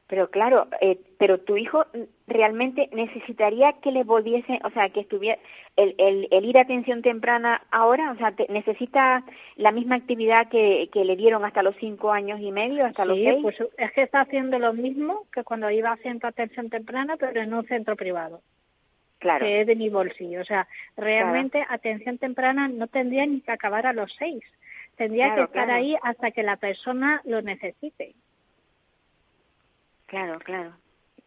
[0.07, 1.85] Pero claro, eh, pero tu hijo
[2.27, 5.37] realmente necesitaría que le volviese, o sea, que estuviera,
[5.77, 9.23] el, el, el ir a atención temprana ahora, o sea, te- necesita
[9.55, 13.17] la misma actividad que, que le dieron hasta los cinco años y medio, hasta los
[13.17, 13.39] seis.
[13.41, 17.39] pues es que está haciendo lo mismo que cuando iba a centro atención temprana, pero
[17.41, 18.41] en un centro privado,
[19.19, 20.41] claro, que es de mi bolsillo.
[20.41, 24.43] O sea, realmente atención temprana no tendría ni que acabar a los seis.
[24.95, 25.79] Tendría Claro, que estar claro.
[25.79, 28.15] ahí hasta que la persona lo necesite.
[30.07, 30.71] claro, claro.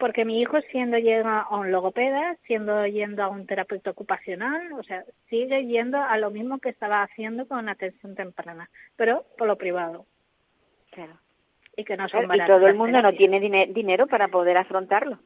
[0.01, 4.83] Porque mi hijo siendo yendo a un logopeda, siendo yendo a un terapeuta ocupacional, o
[4.83, 9.57] sea, sigue yendo a lo mismo que estaba haciendo con atención temprana, pero por lo
[9.57, 10.07] privado
[10.91, 11.13] Claro.
[11.77, 14.29] y que no son Claro, y baratas todo el mundo no tiene dine- dinero para
[14.29, 15.19] poder afrontarlo.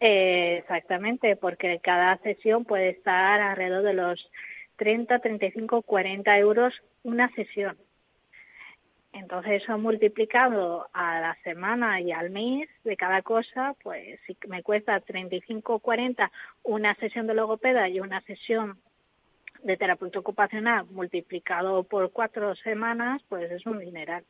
[0.00, 4.30] Eh, exactamente, porque cada sesión puede estar alrededor de los
[4.76, 7.76] 30, 35, 40 euros una sesión.
[9.12, 14.62] Entonces eso multiplicado a la semana y al mes de cada cosa, pues si me
[14.62, 16.30] cuesta 35 40
[16.64, 18.78] una sesión de logopeda y una sesión
[19.62, 24.24] de terapeuta ocupacional multiplicado por cuatro semanas, pues es un dineral.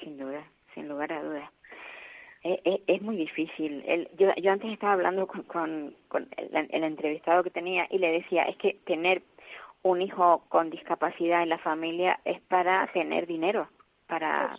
[0.00, 1.50] Sin duda, sin lugar a dudas.
[2.44, 3.84] Eh, eh, es muy difícil.
[3.86, 8.10] El- yo, yo antes estaba hablando con, con, con el entrevistado que tenía y le
[8.10, 9.22] decía, es que tener
[9.82, 13.68] un hijo con discapacidad en la familia es para tener dinero,
[14.06, 14.56] para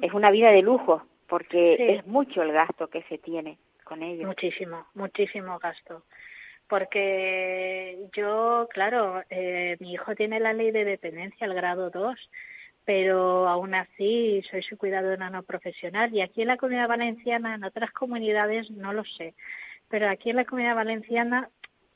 [0.00, 1.84] es una vida de lujo, porque Sí.
[1.94, 4.26] es mucho el gasto que se tiene con ellos.
[4.26, 6.02] Muchísimo, muchísimo gasto.
[6.68, 12.30] Porque yo, claro, eh, mi hijo tiene la ley de dependencia, el grado 2,
[12.84, 17.64] pero aún así soy su cuidadora no profesional y aquí en la comunidad valenciana, en
[17.64, 19.34] otras comunidades no lo sé,
[19.88, 21.48] pero aquí en la comunidad valenciana,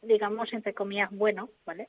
[0.03, 1.89] digamos entre comillas, bueno, ¿vale?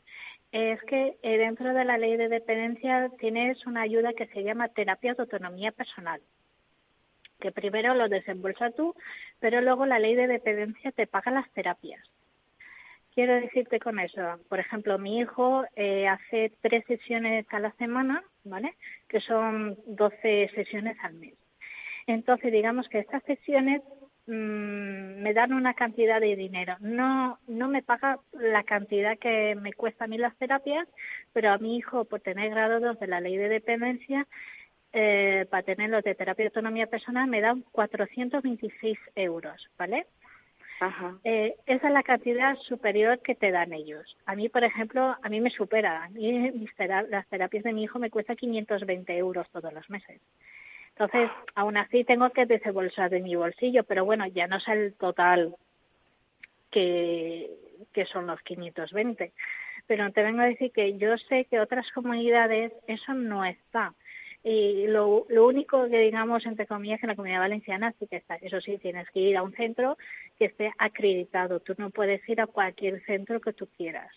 [0.52, 4.70] Es que eh, dentro de la ley de dependencia tienes una ayuda que se llama
[4.70, 6.22] terapia de autonomía personal
[7.40, 8.96] que primero lo desembolsa tú,
[9.40, 12.02] pero luego la ley de dependencia te paga las terapias.
[13.14, 18.24] Quiero decirte con eso, por ejemplo, mi hijo eh, hace tres sesiones a la semana,
[18.44, 18.76] ¿vale?
[19.08, 21.34] Que son 12 sesiones al mes.
[22.08, 23.82] Entonces, digamos que estas sesiones
[24.28, 26.76] me dan una cantidad de dinero.
[26.80, 30.88] No, no me paga la cantidad que me cuesta a mí las terapias,
[31.34, 34.28] pero a mi hijo, por tener grado 2 de la ley de dependencia,
[34.92, 40.08] eh, para tenerlos de terapia de autonomía personal, me dan 426 euros, ¿vale?
[40.80, 41.18] Ajá.
[41.24, 44.18] Eh, esa es la cantidad superior que te dan ellos.
[44.26, 46.06] A mí, por ejemplo, a mí me supera.
[46.06, 46.72] A mí mis
[47.10, 50.22] las terapias de mi hijo me cuestan 520 euros todos los meses.
[51.00, 54.94] Entonces, aún así tengo que desembolsar de mi bolsillo, pero bueno, ya no sé el
[54.96, 55.56] total
[56.72, 57.50] que,
[57.94, 59.32] que son los 520.
[59.88, 63.94] Pero te vengo a decir que yo sé que otras comunidades eso no está.
[64.44, 68.18] Y lo, lo único que digamos, entre comillas, que en la comunidad valenciana sí que
[68.18, 68.36] está.
[68.36, 69.98] Eso sí, tienes que ir a un centro
[70.38, 71.62] que esté acreditado.
[71.62, 74.12] Tú no puedes ir a cualquier centro que tú quieras.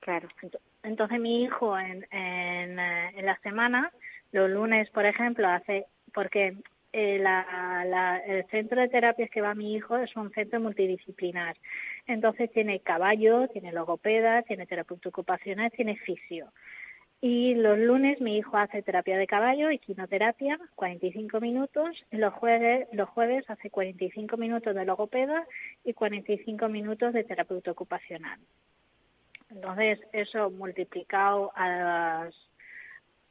[0.00, 0.28] Claro.
[0.42, 3.90] Ento- Entonces mi hijo en, en, eh, en la semana,
[4.34, 6.56] los lunes, por ejemplo, hace, porque
[6.92, 7.24] eh,
[8.26, 11.56] el centro de terapias que va mi hijo es un centro multidisciplinar.
[12.08, 16.52] Entonces tiene caballo, tiene logopeda, tiene terapeuta ocupacional, tiene fisio.
[17.20, 22.04] Y los lunes mi hijo hace terapia de caballo y quinoterapia, 45 minutos.
[22.10, 25.46] Los jueves, los jueves hace 45 minutos de logopeda
[25.84, 28.40] y 45 minutos de terapeuta ocupacional.
[29.48, 32.34] Entonces, eso multiplicado a las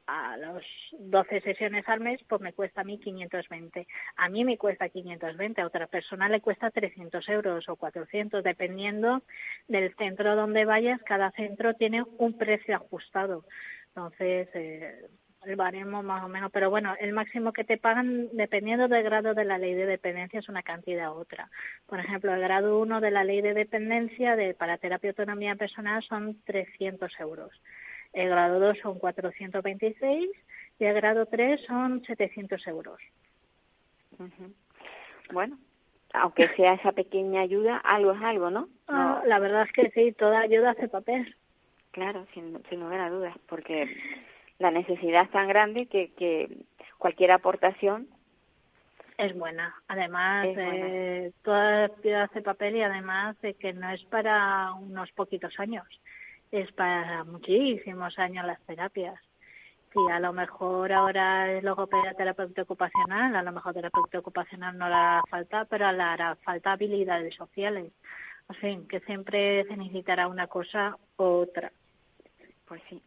[0.07, 3.87] a los 12 sesiones al mes, pues me cuesta a mí 520.
[4.17, 9.23] A mí me cuesta 520, a otra persona le cuesta 300 euros o 400, dependiendo
[9.67, 11.01] del centro donde vayas.
[11.03, 13.45] Cada centro tiene un precio ajustado.
[13.95, 15.07] Entonces, eh,
[15.45, 19.33] el baremo más o menos, pero bueno, el máximo que te pagan, dependiendo del grado
[19.33, 21.49] de la ley de dependencia, es una cantidad u otra.
[21.85, 26.03] Por ejemplo, el grado 1 de la ley de dependencia de, para terapia autonomía personal
[26.03, 27.51] son 300 euros.
[28.13, 30.29] El grado 2 son 426
[30.79, 32.99] y el grado 3 son 700 euros.
[35.31, 35.57] Bueno,
[36.13, 38.69] aunque sea esa pequeña ayuda, algo es algo, ¿no?
[38.87, 41.35] Ah, No, la verdad es que sí, toda ayuda hace papel.
[41.91, 43.87] Claro, sin, sin lugar a dudas, porque
[44.59, 46.65] la necesidad es tan grande que, que
[46.97, 48.07] cualquier aportación
[49.17, 49.75] Es buena.
[49.87, 50.87] Además, Es buena.
[50.89, 55.85] eh, toda piedra hace papel y además de que no es para unos poquitos años,
[56.53, 59.19] es para muchísimos años las terapias.
[59.91, 64.87] Sí, a lo mejor ahora es logopeda terapeuta ocupacional, a lo mejor terapeuta ocupacional no
[64.87, 67.91] le hará falta, pero le hará falta habilidades sociales.
[68.49, 71.71] En fin, que siempre se necesitará una cosa u otra.
[72.67, 73.01] Pues sí.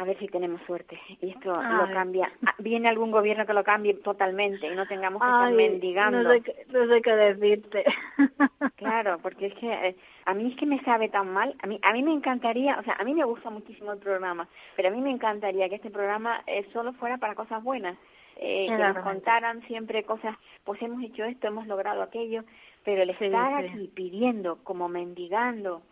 [0.00, 0.98] A ver si tenemos suerte.
[1.20, 1.76] Y esto Ay.
[1.76, 2.30] lo cambia.
[2.46, 6.22] Ah, Viene algún gobierno que lo cambie totalmente y no tengamos que estar mendigando.
[6.22, 7.84] No sé, qué- no sé qué decirte.
[8.76, 11.54] Claro, porque es que eh, a mí es que me sabe tan mal.
[11.62, 14.48] A mí, a mí me encantaría, o sea, a mí me gusta muchísimo el programa,
[14.74, 17.98] pero a mí me encantaría que este programa eh, solo fuera para cosas buenas.
[18.42, 20.34] Eh, que nos contaran siempre cosas,
[20.64, 22.42] pues hemos hecho esto, hemos logrado aquello,
[22.86, 23.68] pero el Sí, estar sí.
[23.68, 25.82] aquí pidiendo, como mendigando,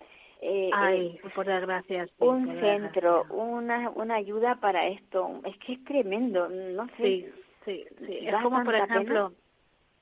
[0.40, 2.06] eh, Ay, eh, por desgracia.
[2.06, 7.02] sí, un centro, una, una ayuda para esto, es que es tremendo, no sé.
[7.02, 7.26] Sí,
[7.64, 8.18] sí, sí.
[8.26, 9.32] Es como, por ejemplo,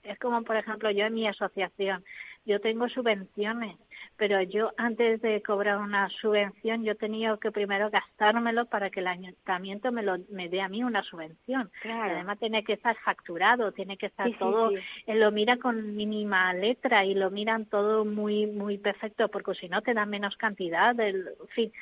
[0.03, 2.05] es como, por ejemplo, yo en mi asociación,
[2.45, 3.77] yo tengo subvenciones,
[4.17, 9.07] pero yo antes de cobrar una subvención, yo tenía que primero gastármelo para que el
[9.09, 11.71] ayuntamiento me, lo, me dé a mí una subvención.
[11.83, 12.15] Claro.
[12.15, 14.77] Además, tiene que estar facturado, tiene que estar Sí, todo, sí.
[15.15, 19.83] lo mira con mínima letra y lo miran todo muy, muy perfecto, porque si no
[19.83, 21.73] te dan menos cantidad, del, en fin.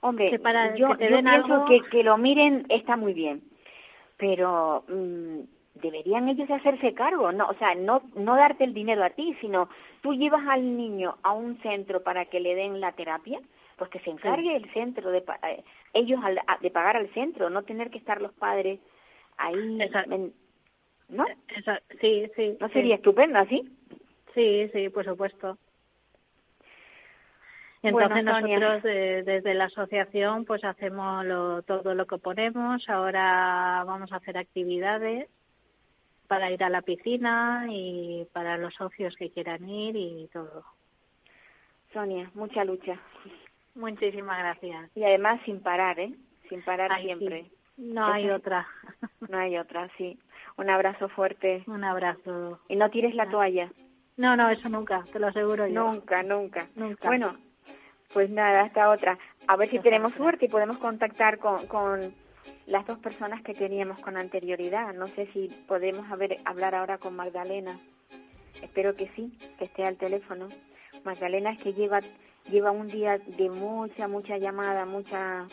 [0.00, 2.96] Hombre, que para yo, que te yo den pienso algo- que, que lo miren está
[2.96, 3.42] muy bien,
[4.16, 5.40] pero mm,
[5.74, 9.68] deberían ellos hacerse cargo, no, o sea, no, no darte el dinero a ti, sino
[10.02, 13.40] tú llevas al niño a un centro para que le den la terapia,
[13.76, 17.48] pues que se encargue el centro de eh, ellos al- a- de pagar al centro,
[17.50, 18.80] no tener que estar los padres
[19.38, 20.14] ahí, Exacto.
[20.14, 20.32] en-
[21.08, 21.24] ¿no?
[21.56, 22.56] Esa- sí, sí.
[22.60, 22.74] ¿No sí.
[22.74, 23.68] sería estupendo así?
[24.34, 25.58] Sí, sí, por supuesto.
[27.82, 28.58] Bueno, Entonces Sonia.
[28.60, 32.88] nosotros eh, desde la asociación pues hacemos lo- todo lo que ponemos.
[32.88, 35.28] Ahora vamos a hacer actividades
[36.32, 40.64] para ir a la piscina y para los socios que quieran ir y todo.
[41.92, 42.98] Sonia, mucha lucha.
[43.74, 44.90] Muchísimas gracias.
[44.96, 46.14] Y además sin parar, ¿eh?
[46.48, 47.06] Sin parar Ay, sí.
[47.08, 47.50] siempre.
[47.76, 48.66] No hay otra.
[49.28, 50.18] No hay otra, sí.
[50.56, 51.64] Un abrazo fuerte.
[51.66, 52.60] Un abrazo.
[52.66, 53.70] Y no tires la toalla.
[54.16, 55.84] No, no, eso nunca, te lo aseguro yo.
[55.84, 56.66] Nunca, nunca.
[56.76, 57.08] Nunca.
[57.08, 57.36] Bueno,
[58.14, 59.18] pues nada, hasta otra.
[59.48, 62.00] A ver si tenemos suerte y podemos contactar con, con
[62.66, 64.92] las dos personas que teníamos con anterioridad.
[64.94, 67.78] No sé si podemos haber, hablar ahora con Magdalena.
[68.62, 70.48] Espero que sí, que esté al teléfono.
[71.04, 72.00] Magdalena es que lleva,
[72.50, 75.46] lleva un día de mucha, mucha llamada, mucha...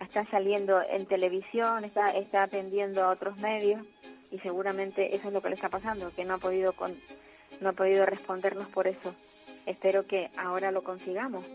[0.00, 3.86] Está saliendo en televisión, está, está atendiendo a otros medios
[4.32, 6.94] y seguramente eso es lo que le está pasando, que no ha podido con,
[7.60, 9.14] no ha podido respondernos por eso.
[9.64, 11.46] Espero que ahora lo consigamos.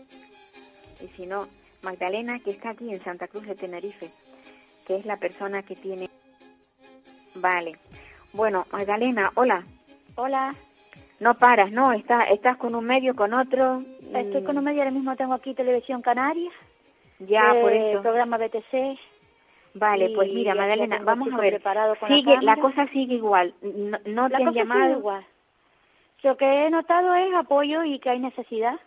[1.00, 1.46] Y si no,
[1.82, 4.10] Magdalena, que está aquí en Santa Cruz de Tenerife,
[4.86, 6.08] que es la persona que tiene...
[7.36, 7.76] Vale.
[8.32, 9.64] Bueno, Magdalena, hola.
[10.16, 10.52] Hola,
[11.20, 11.92] No paras, ¿no?
[11.92, 13.82] Está, estás con un medio, con otro.
[14.14, 16.50] estoy con un medio, ahora mismo tengo aquí Televisión Canaria,
[17.20, 18.02] Ya, eh, por eso.
[18.02, 18.98] programa BTC.
[19.74, 21.60] Vale, pues mira, Magdalena, vamos a ver.
[21.62, 23.54] la Sigue, la, cosa sigue igual.
[23.62, 24.98] No, no La te han llamado.
[24.98, 25.24] igual.
[26.22, 28.80] Lo que he notado es apoyo y que hay necesidad.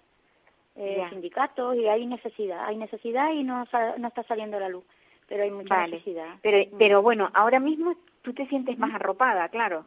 [0.83, 2.65] Eh, sindicatos y hay necesidad.
[2.65, 3.65] Hay necesidad y no,
[3.97, 4.83] no está saliendo a la luz,
[5.27, 5.91] pero hay mucha Vale.
[5.93, 6.35] necesidad.
[6.41, 6.77] Pero, Mm.
[6.79, 9.85] pero bueno, ahora mismo tú te sientes más arropada, claro.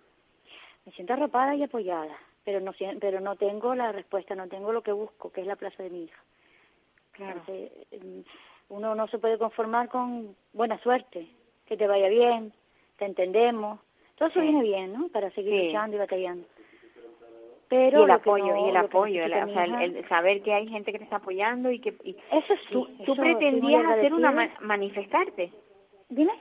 [0.87, 4.72] Me siento arropada y apoyada, pero no, sien- pero no tengo la respuesta, no tengo
[4.72, 6.20] lo que busco, que es la plaza de mi hija.
[7.12, 7.40] Claro.
[7.46, 7.72] Entonces,
[8.04, 8.20] mm,
[8.70, 11.26] uno no se puede conformar con buena suerte,
[11.66, 12.52] que te vaya bien,
[12.98, 13.80] te entendemos.
[14.16, 14.46] Todo eso Sí.
[14.46, 15.09] viene bien, ¿no?
[15.09, 15.66] Para seguir Sí.
[15.66, 16.46] luchando y batallando.
[17.74, 20.08] Y Pero el lo que apoyo, no- y el apoyo, el- o sea, el, el
[20.08, 21.94] saber que hay gente que te está apoyando y que...
[22.04, 25.52] y- Eso sí, tú, tú eso pretendías hacer una ma- manifestarte.
[26.08, 26.32] Dime.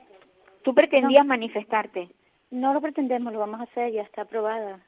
[0.64, 2.10] Tú pretendías manifestarte.
[2.52, 4.80] No lo pretendemos, lo vamos a hacer, ya está aprobada.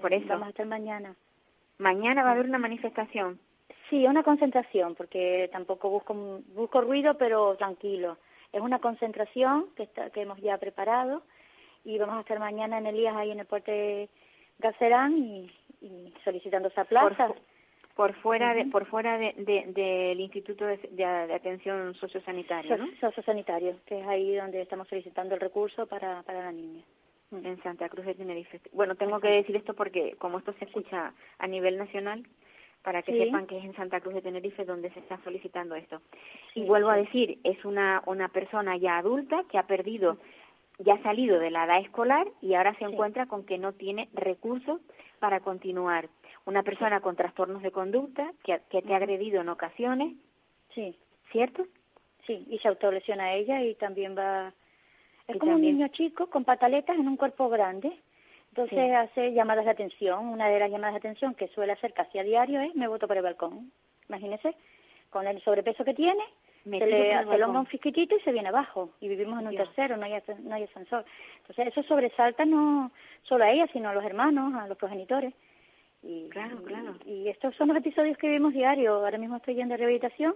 [0.00, 0.26] Por eso.
[0.28, 1.14] Vamos a hacer mañana.
[1.78, 3.38] Mañana va a haber una manifestación.
[3.90, 6.14] Sí, una concentración, porque tampoco busco
[6.54, 8.16] busco ruido, pero tranquilo.
[8.52, 11.22] Es una concentración que está, que hemos ya preparado
[11.84, 14.08] y vamos a estar mañana en Elías ahí en el puente
[14.58, 15.63] Gacerán y, y
[16.24, 17.28] solicitando esa plaza.
[17.28, 17.36] Por,
[17.94, 22.86] por fuera de, por fuera de, de- del Instituto de, de- Atención Sociosanitaria, ¿no?
[22.86, 26.82] So- sociosanitario, que es ahí donde estamos solicitando el recurso para, para la niña.
[27.32, 28.60] En Santa Cruz de Tenerife.
[28.72, 32.22] Bueno, tengo que decir esto porque como esto se escucha a nivel nacional,
[32.82, 33.18] para que Sí.
[33.18, 36.00] sepan que es en Santa Cruz de Tenerife donde se está solicitando esto.
[36.52, 40.18] Sí, y vuelvo a decir, es una, una persona ya adulta que ha perdido,
[40.78, 44.08] ya ha salido de la edad escolar y ahora se encuentra con que no tiene
[44.12, 44.80] recursos
[45.24, 46.10] para continuar.
[46.44, 50.12] Una persona con trastornos de conducta que, te ha agredido en ocasiones,
[50.74, 50.94] Sí,
[51.32, 51.64] ¿cierto?
[52.26, 54.52] sí, y se autolesiona ella y también va...
[55.26, 57.90] Es Y como un niño chico con pataletas en un cuerpo grande.
[58.50, 58.90] Entonces Sí.
[58.90, 60.28] hace llamadas de atención.
[60.28, 63.08] Una de las llamadas de atención que suele hacer casi a diario es me voto
[63.08, 63.72] por el balcón.
[64.10, 64.54] Imagínese,
[65.08, 66.22] con el sobrepeso que tiene,
[66.64, 67.56] Me se le hombro balcón.
[67.56, 68.90] un fisquitito y se viene abajo.
[69.00, 71.04] Y vivimos en un tercero, no hay, no hay ascensor.
[71.40, 72.90] Entonces eso sobresalta no
[73.22, 75.34] solo a ella, sino a los hermanos, a los progenitores.
[76.02, 76.94] Y, Claro, claro.
[77.06, 78.94] Y estos son los episodios que vivimos diario.
[78.94, 80.34] Ahora mismo estoy yendo a rehabilitación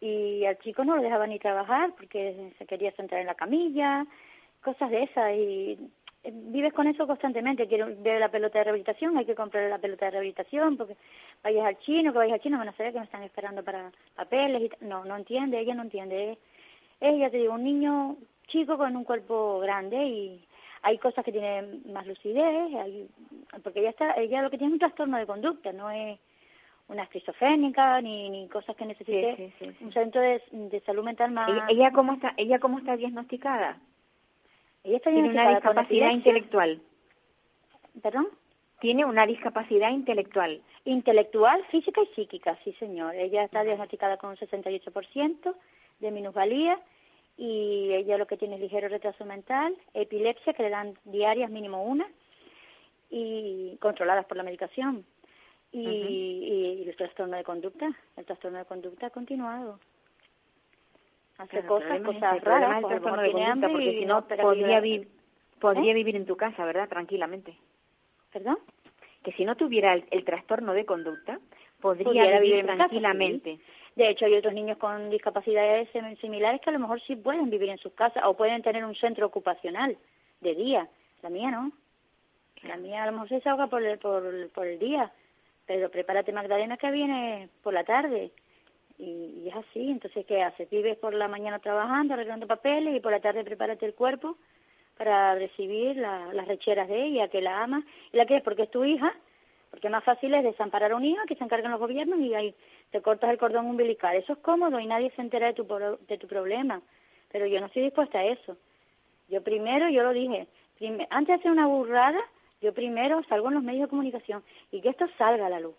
[0.00, 4.06] y al chico no lo dejaba ni trabajar porque se quería sentar en la camilla,
[4.62, 5.34] cosas de esas.
[5.34, 5.78] Y
[6.24, 7.66] vives con eso constantemente.
[7.66, 10.96] Quiero ver la pelota de rehabilitación, hay que comprar la pelota de rehabilitación porque
[11.42, 13.90] vayas al chino, que vayas al chino, van a saber que me están esperando para
[14.14, 14.62] papeles.
[14.62, 16.38] Y no, no entiende, ella no entiende.
[17.00, 18.16] Ella, te digo, un niño
[18.48, 20.44] chico con un cuerpo grande y
[20.82, 23.08] hay cosas que tienen más lucidez, hay,
[23.62, 26.18] porque ella está, ella lo que tiene es un trastorno de conducta, no es
[26.88, 29.84] una esquizofrénica ni, ni cosas que necesite sí, sí, sí.
[29.84, 31.48] un centro de, de salud mental más.
[31.48, 33.78] Ella, ella cómo está, ella cómo está diagnosticada?
[34.84, 36.80] Ella está Tiene una discapacidad intelectual.
[38.02, 38.28] ¿Perdón?
[38.80, 40.62] Tiene una discapacidad intelectual.
[40.84, 43.14] Intelectual, física y psíquica, sí señor.
[43.14, 45.54] Ella está diagnosticada con un 68%
[46.00, 46.80] de minusvalía
[47.36, 51.82] y ella lo que tiene es ligero retraso mental, epilepsia que le dan diarias mínimo
[51.84, 52.06] una
[53.10, 55.04] y controladas por la medicación.
[55.72, 59.78] Y, y el trastorno de conducta, el trastorno de conducta continuado.
[61.42, 62.82] Hace cosas, cosas problema raras,
[63.72, 65.08] porque y si no podría, vi-
[65.60, 65.94] podría ¿Eh?
[65.94, 66.88] vivir en tu casa, ¿verdad?
[66.88, 67.56] Tranquilamente.
[68.32, 68.58] ¿Perdón?
[69.24, 71.38] Que si no tuviera el, el trastorno de conducta,
[71.80, 73.56] podría vivir, casa, tranquilamente.
[73.56, 73.62] sí.
[73.96, 75.88] De hecho, hay otros niños con discapacidades
[76.20, 78.94] similares que a lo mejor sí pueden vivir en sus casas o pueden tener un
[78.94, 79.96] centro ocupacional
[80.40, 80.88] de día.
[81.22, 81.72] La mía no.
[82.62, 85.10] La mía a lo mejor se desahoga por el, por, por el día,
[85.66, 88.30] pero prepárate Magdalena que viene por la tarde.
[89.00, 90.68] Y, y es así, entonces ¿qué haces?
[90.68, 94.36] Vives por la mañana trabajando, arreglando papeles y por la tarde prepárate el cuerpo
[94.98, 97.82] para recibir la- las recheras de ella, que la ama
[98.12, 99.10] y la quieres porque es tu hija,
[99.70, 102.54] porque más fácil es desamparar a un hijo que se encarguen los gobiernos y ahí
[102.90, 104.14] te cortas el cordón umbilical.
[104.16, 105.64] Eso es cómodo y nadie se entera de tu,
[106.06, 106.82] de tu problema,
[107.32, 108.58] pero yo no estoy dispuesta a eso.
[109.30, 110.46] Yo primero, yo lo dije,
[111.08, 112.20] antes de hacer una burrada,
[112.60, 115.74] yo primero salgo en los medios de comunicación y que esto salga a la luz.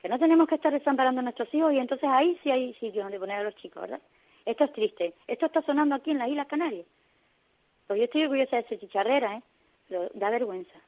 [0.00, 3.04] Que no tenemos que estar desamparando a nuestros hijos y entonces ahí sí hay sitios
[3.04, 4.00] donde poner a los chicos, ¿verdad?
[4.46, 5.14] Esto es triste.
[5.26, 6.86] Esto está sonando aquí en las Islas Canarias.
[7.86, 9.42] Pues yo estoy orgullosa de ser chicharrera, ¿eh?
[9.88, 10.78] Pero da vergüenza.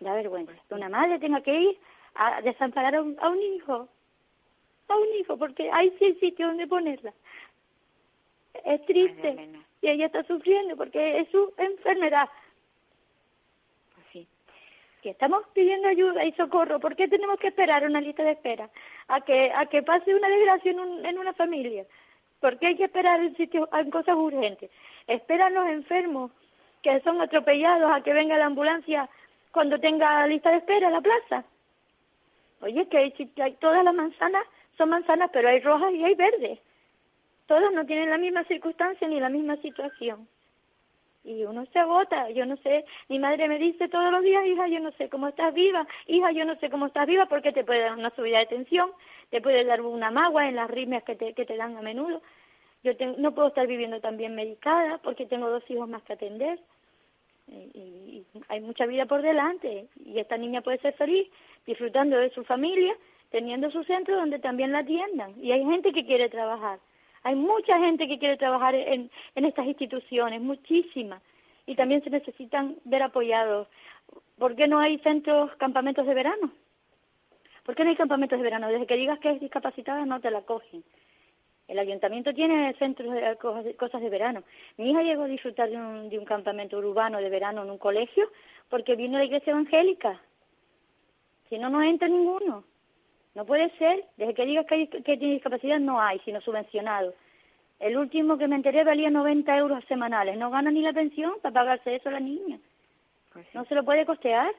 [0.00, 0.52] Da vergüenza.
[0.68, 1.78] Que una madre tenga que ir
[2.14, 3.88] a desamparar a un, a un hijo.
[4.88, 7.12] A un hijo, porque ahí sí hay sitio donde ponerla.
[8.64, 9.50] Es triste.
[9.80, 12.28] Y ella está sufriendo porque es su enfermedad.
[15.02, 18.70] Que estamos pidiendo ayuda y socorro, ¿por qué tenemos que esperar una lista de espera
[19.08, 21.84] a que a que pase una desgracia en, un- en una familia?
[22.40, 24.70] ¿Por qué hay que esperar en sitios en cosas urgentes?
[25.08, 26.30] Esperan los enfermos
[26.82, 29.08] que son atropellados a que venga la ambulancia
[29.52, 31.44] cuando tenga lista de espera en la plaza.
[32.60, 34.44] Oye, que hay, si- hay- todas las manzanas
[34.78, 36.58] son manzanas, pero hay rojas y hay verdes.
[37.46, 40.28] Todas no tienen la misma circunstancia ni la misma situación
[41.24, 44.66] y uno se agota, yo no sé, mi madre me dice todos los días, hija,
[44.68, 47.64] yo no sé cómo estás viva, hija, yo no sé cómo estás viva porque te
[47.64, 48.90] puede dar una subida de tensión,
[49.30, 52.20] te puede dar una magua en las ritmias que te, que te dan a menudo.
[52.82, 56.14] Yo te- no puedo estar viviendo tan bien medicada porque tengo dos hijos más que
[56.14, 56.58] atender.
[57.48, 61.28] Y- y hay mucha vida por delante y esta niña puede ser feliz
[61.66, 62.94] disfrutando de su familia,
[63.30, 65.34] teniendo su centro donde también la atiendan.
[65.42, 66.78] Y hay gente que quiere trabajar.
[67.24, 71.20] Hay mucha gente que quiere trabajar en, estas instituciones, muchísima.
[71.66, 73.68] Y también se necesitan ver apoyados.
[74.38, 76.50] ¿Por qué no hay centros, campamentos de verano?
[77.64, 78.68] ¿Por qué no hay campamentos de verano?
[78.68, 80.82] Desde que digas que es discapacitada no te la cogen.
[81.68, 84.42] El ayuntamiento tiene centros de cosas de, cosas de verano.
[84.76, 87.78] Mi hija llegó a disfrutar de un, de un campamento urbano de verano en un
[87.78, 88.28] colegio
[88.68, 90.20] porque vino la iglesia evangélica.
[91.48, 92.64] Si no, no entra ninguno.
[93.34, 94.04] No puede ser.
[94.16, 97.14] Desde que digas que, hay, que tiene discapacidad no hay, sino subvencionado.
[97.80, 100.36] El último que me enteré valía 90 euros semanales.
[100.36, 102.58] No gana ni la pensión para pagarse eso a la niña.
[103.32, 103.50] Pues sí.
[103.54, 104.52] No se lo puede costear.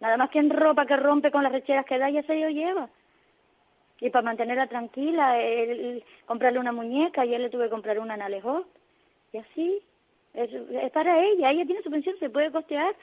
[0.00, 2.50] Nada más que en ropa que rompe con las recheras que da, ya se lo
[2.50, 2.88] lleva.
[4.00, 8.22] Y para mantenerla tranquila, el- comprarle una muñeca, ayer le tuve que comprar una en
[8.22, 8.64] Alejó.
[9.32, 9.78] Y así,
[10.34, 12.94] es, es para ella, ella tiene su pensión, se puede costear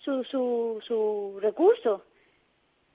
[0.00, 2.04] su, su, su recurso.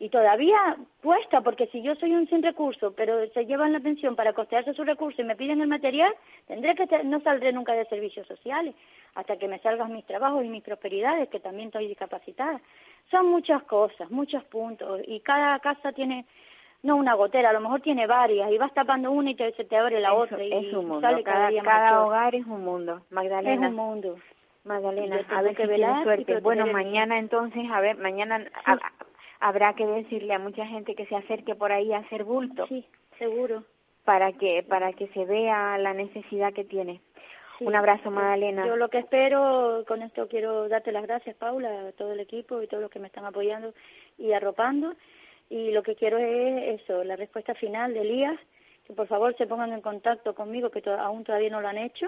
[0.01, 4.15] Y todavía cuesta, porque si yo soy un sin recurso, pero se llevan la pensión
[4.15, 6.13] para costearse su recurso y me piden el material,
[6.47, 8.75] tendré que, no saldré nunca de servicios sociales,
[9.15, 12.61] hasta que me salgan mis trabajos y mis prosperidades, que también estoy discapacitada.
[13.11, 16.25] Son muchas cosas, muchos puntos, y cada casa tiene,
[16.81, 19.65] no una gotera, a lo mejor tiene varias, y vas tapando una y te, se
[19.65, 21.01] te abre la Es- otra, y es un mundo.
[21.01, 23.01] sale cada, Cada, día cada hogar es un mundo.
[23.05, 23.67] Es Magdalena.
[23.67, 24.15] un mundo.
[24.63, 26.39] Magdalena, a ver que si velar suerte.
[26.39, 28.45] Bueno, mañana entonces, a ver, mañana
[29.39, 32.67] habrá que decirle a mucha gente que se acerque por ahí a hacer bulto.
[32.67, 32.85] Sí,
[33.17, 33.63] seguro.
[34.05, 37.01] Para que, para que se vea la necesidad que tiene.
[37.57, 37.65] Sí.
[37.65, 38.65] Un abrazo, Magdalena.
[38.65, 42.61] Yo lo que espero, con esto quiero darte las gracias, Paula, a todo el equipo
[42.61, 43.73] y todos los que me están apoyando
[44.17, 44.93] y arropando.
[45.49, 48.39] Y lo que quiero es eso, la respuesta final de Elías,
[48.85, 51.77] que por favor se pongan en contacto conmigo, que to- aún todavía no lo han
[51.77, 52.07] hecho,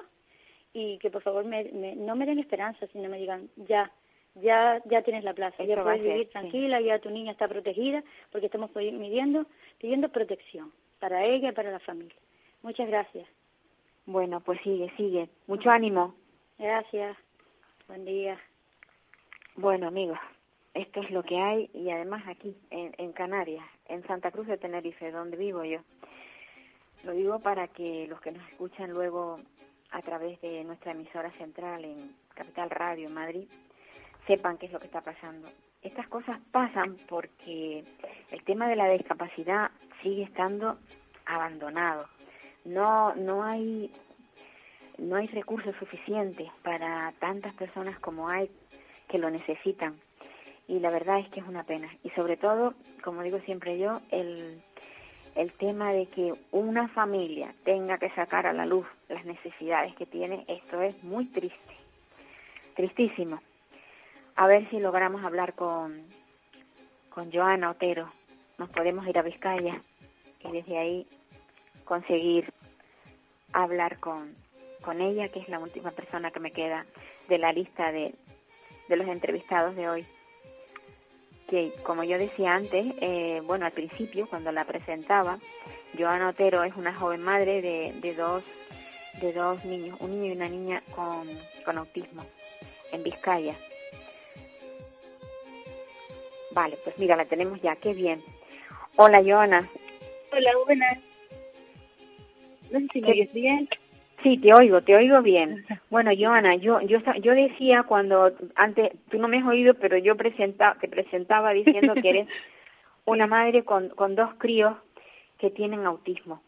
[0.74, 3.92] y que por favor me, me- no me den esperanza, sino me digan, ya,
[4.36, 6.32] ya, ya tienes la plaza, ya Esto puedes ser, vivir sí.
[6.32, 9.46] tranquila, ya tu niña está protegida, porque estamos pidiendo,
[9.80, 12.16] pidiendo protección para ella y para la familia.
[12.62, 13.28] Muchas gracias.
[14.06, 15.30] Bueno, pues sigue, sigue.
[15.48, 16.16] Mucho ánimo.
[16.58, 17.18] Gracias.
[17.88, 18.40] Buen día.
[19.56, 20.18] Bueno, amigos,
[20.74, 24.58] esto es lo que hay y además aquí, en, en Canarias, en Santa Cruz de
[24.58, 25.80] Tenerife, donde vivo yo.
[27.04, 29.38] Lo digo para que los que nos escuchan luego
[29.92, 33.48] a través de nuestra emisora central en Capital Radio, en Madrid,
[34.28, 35.48] sepan qué es lo que está pasando.
[35.82, 37.84] Estas cosas pasan porque
[38.30, 40.78] el tema de la discapacidad sigue estando
[41.26, 42.08] abandonado.
[42.66, 43.92] No, no hay
[44.98, 48.52] no hay recursos suficientes para tantas personas como hay
[49.08, 50.00] que lo necesitan.
[50.68, 51.90] Y la verdad es que es una pena.
[52.04, 54.62] Y sobre todo, como digo siempre yo, el,
[55.36, 60.06] el tema de que una familia tenga que sacar a la luz las necesidades que
[60.06, 61.76] tiene, esto es muy triste.
[62.76, 63.42] Tristísimo.
[64.42, 66.02] A ver si logramos hablar con,
[67.12, 68.12] con Joana Otero.
[68.58, 69.80] Nos podemos ir a Vizcaya
[70.44, 71.08] y desde ahí
[71.84, 72.52] conseguir
[73.54, 74.34] hablar con,
[74.82, 76.88] con ella, que es la última persona que me queda
[77.30, 78.16] de la lista de,
[78.90, 80.08] de los entrevistados de hoy.
[81.48, 85.38] Que, como yo decía antes, eh, bueno, al principio, cuando la presentaba,
[85.96, 88.44] Joana Otero es una joven madre de, de dos
[89.22, 91.28] de dos niños, un niño y una niña con,
[91.64, 92.26] con autismo,
[92.92, 93.56] en Vizcaya.
[96.54, 98.22] Vale, pues mira, la tenemos ya, qué bien.
[98.98, 99.68] Hola, Joana.
[100.32, 100.98] Hola, buenas.
[102.72, 103.70] No sé si me ¿Qué- oyes bien.
[104.24, 105.66] Sí, te oigo, te oigo bien.
[105.90, 110.16] Bueno, Joana, yo yo yo decía cuando antes tú no me has oído, pero yo
[110.16, 112.28] presenta, te presentaba diciendo que eres
[113.06, 114.76] una madre con con dos críos
[115.40, 116.42] que tienen autismo.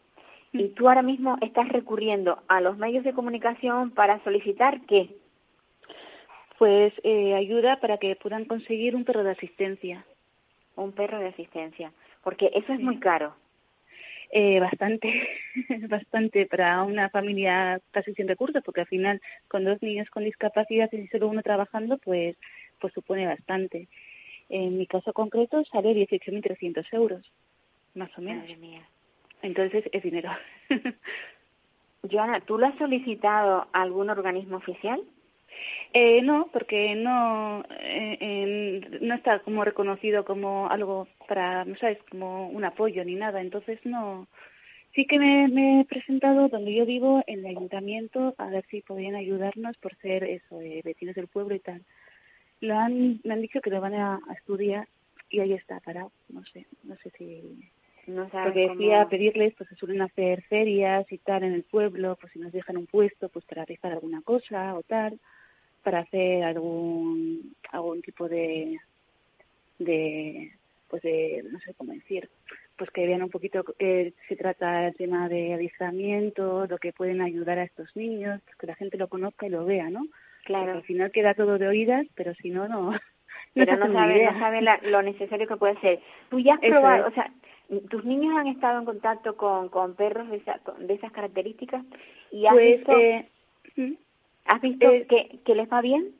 [0.52, 5.08] Y tú ahora mismo estás recurriendo a los medios de comunicación para solicitar qué?
[6.58, 10.04] Pues eh, ayuda para que puedan conseguir un perro de asistencia.
[10.76, 11.92] Un perro de asistencia,
[12.22, 13.34] porque eso es muy caro.
[14.30, 15.28] Eh, bastante,
[15.88, 20.90] bastante para una familia casi sin recursos, porque al final con dos niños con discapacidad
[20.92, 22.36] y solo uno trabajando, pues,
[22.80, 23.88] pues supone bastante.
[24.48, 27.32] En mi caso concreto sale 18.300 euros,
[27.94, 28.42] más o menos.
[28.42, 28.82] Madre mía.
[29.42, 30.30] Entonces es dinero.
[32.10, 35.00] Joana, ¿tú lo has solicitado a algún organismo oficial?
[35.92, 42.48] Eh, no, porque no eh, no está como reconocido como algo para, no sabes, como
[42.48, 43.40] un apoyo ni nada.
[43.40, 44.26] Entonces no.
[44.94, 48.80] Sí que me, me he presentado donde yo vivo en el ayuntamiento a ver si
[48.80, 51.82] podían ayudarnos por ser eso, eh, vecinos del pueblo y tal.
[52.60, 54.86] Lo han, me han dicho que lo van a, a estudiar
[55.30, 56.12] y ahí está parado.
[56.28, 57.42] No sé, no sé si
[58.06, 61.64] No porque cómo- fui a pedirles, pues se suelen hacer ferias y tal en el
[61.64, 65.18] pueblo, pues si nos dejan un puesto, pues para realizar alguna cosa o tal,
[65.84, 68.78] para hacer algún algún tipo de
[69.78, 70.50] de
[70.88, 72.28] pues de no sé cómo decir,
[72.76, 77.20] pues que vean un poquito que se trata el tema de adiestramiento, lo que pueden
[77.20, 80.06] ayudar a estos niños, pues que la gente lo conozca y lo vea, ¿no?
[80.44, 80.64] Claro.
[80.66, 82.92] Porque al final queda todo de oídas, pero si no, no.
[83.54, 86.00] pero no saben, no saben la- lo necesario que puede ser.
[86.30, 87.12] Tú ya has Eso probado, es.
[87.12, 87.30] o sea,
[87.88, 91.82] tus niños han estado en contacto con, con perros de, esa- de esas características
[92.30, 93.28] y has Pues, visto, eh,
[93.76, 93.92] ¿Mm?
[94.44, 96.12] ¿Has visto eh, que, que les va bien?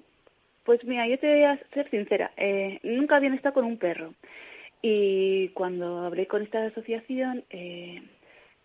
[0.64, 4.14] Pues mira, yo te voy a ser sincera, eh, nunca habían estado con un perro.
[4.80, 8.02] Y cuando hablé con esta asociación, eh,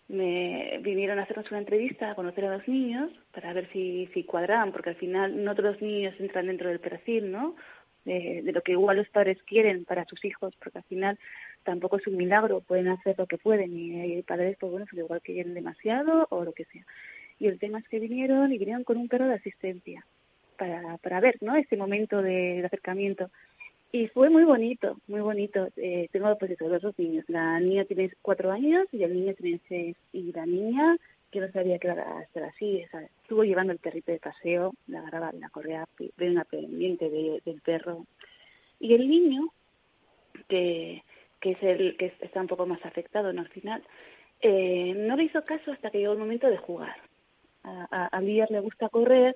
[0.07, 4.23] me vinieron a hacernos una entrevista a conocer a los niños para ver si, si
[4.23, 7.55] cuadraban, porque al final no todos los niños entran dentro del perfil, ¿no?
[8.05, 11.19] De, de lo que igual los padres quieren para sus hijos, porque al final
[11.63, 15.01] tampoco es un milagro, pueden hacer lo que pueden y hay padres, pues bueno, pues
[15.01, 16.85] igual que quieren demasiado o lo que sea.
[17.39, 20.05] Y el tema es que vinieron y vinieron con un perro de asistencia
[20.57, 21.55] para, para ver, ¿no?
[21.55, 23.29] Este momento de, acercamiento.
[23.91, 25.69] Y fue muy bonito, muy bonito.
[25.77, 27.25] Eh, tengo pues eso, dos niños.
[27.27, 29.95] La niña tiene cuatro años y el niño tiene seis.
[30.13, 30.97] Y la niña,
[31.31, 34.99] que no sabía que era estar así, o estuvo llevando el perrito de paseo, la
[34.99, 38.05] agarraba la correa, de una pendiente de- del perro.
[38.79, 39.49] Y el niño,
[40.47, 41.03] que,
[41.39, 43.41] que es el que está un poco más afectado ¿no?
[43.41, 43.81] al final,
[44.41, 46.95] eh, no le hizo caso hasta que llegó el momento de jugar.
[47.63, 49.35] A, a, a Lier le gusta correr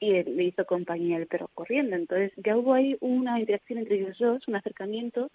[0.00, 1.96] y le hizo compañía el perro corriendo.
[1.96, 5.30] Entonces ya hubo ahí una interacción entre ellos dos, un acercamiento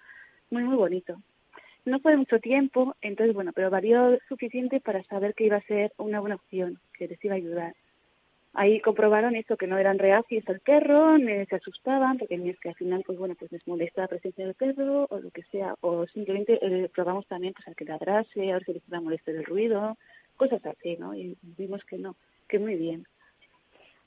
[0.52, 1.22] muy, muy bonito.
[1.86, 5.92] No fue mucho tiempo, entonces bueno, pero valió suficiente para saber que iba a ser
[5.98, 7.76] una buena opción, que les iba a ayudar.
[8.54, 12.76] Ahí comprobaron eso, que no eran reacios al perro, se asustaban, porque es que al
[12.76, 16.06] final, pues bueno, pues les molesta la presencia del perro, o lo que sea, o
[16.08, 19.36] simplemente eh, probamos también pues a que ladrase, a ver si les iba a molestar
[19.36, 19.98] el ruido,
[20.36, 21.14] cosas así, ¿no?
[21.16, 22.16] Y vimos que no,
[22.50, 23.06] que muy bien.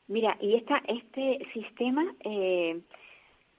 [0.09, 2.81] Mira, y esta, este sistema, eh,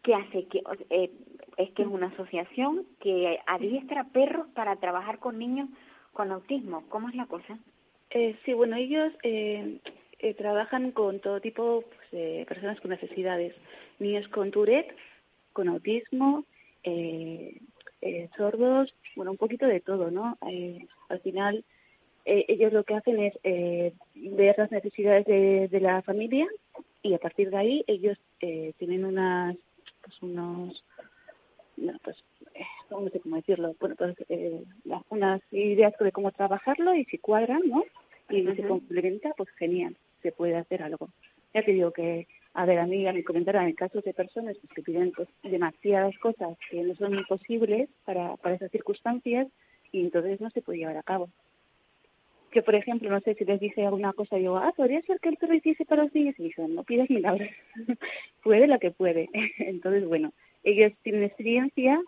[0.03, 0.45] ¿qué hace?
[0.47, 1.09] que eh,
[1.57, 5.69] es que es una asociación que adiestra perros para trabajar con niños
[6.11, 6.83] con autismo.
[6.89, 7.57] ¿Cómo es la cosa?
[8.11, 9.79] Eh, sí, bueno, ellos eh,
[10.19, 13.55] eh, trabajan con todo tipo pues, de personas con necesidades.
[13.99, 14.95] Niños con Tourette,
[15.53, 16.45] con autismo,
[16.83, 17.59] eh,
[18.01, 20.37] eh, sordos, bueno, un poquito de todo, ¿no?
[21.09, 21.63] Al final,
[22.25, 26.47] eh, ellos lo que hacen es eh, ver las necesidades de, de, la familia
[27.01, 29.57] y a partir de ahí ellos eh, tienen unas,
[30.01, 30.83] pues unos,
[31.75, 32.17] no, pues,
[32.55, 34.63] eh, no sé cómo decirlo, bueno, pues eh,
[35.09, 37.83] unas ideas de cómo trabajarlo y si cuadran, ¿no?
[38.29, 38.55] Y uh -huh.
[38.55, 41.09] se complementa, pues genial, se puede hacer algo.
[41.53, 44.57] Ya te digo que, a ver, a mí, a mi comentario, en casos de personas
[44.59, 49.47] pues, que piden pues, demasiadas cosas que no son posibles para, para esas circunstancias
[49.91, 51.29] y entonces no se puede llevar a cabo
[52.53, 55.29] que por ejemplo, no sé si les dice alguna cosa, digo, ah, podría ser que
[55.29, 57.49] el perro hiciese para los niños, y dicen, no pidas milagros,
[58.43, 59.29] puede lo que puede.
[59.57, 60.31] Entonces, bueno,
[60.63, 61.99] ellos tienen experiencia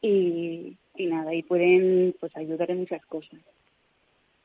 [0.00, 3.38] y, y nada, y pueden pues ayudar en muchas cosas.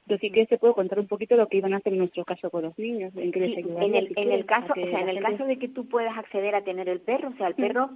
[0.05, 2.23] Yo sí que se puedo contar un poquito lo que iban a hacer en nuestro
[2.23, 5.01] caso con los niños, en que les sí, En el, en el caso, o sea,
[5.01, 7.55] en el caso de que tú puedas acceder a tener el perro, o sea, el
[7.55, 7.89] perro,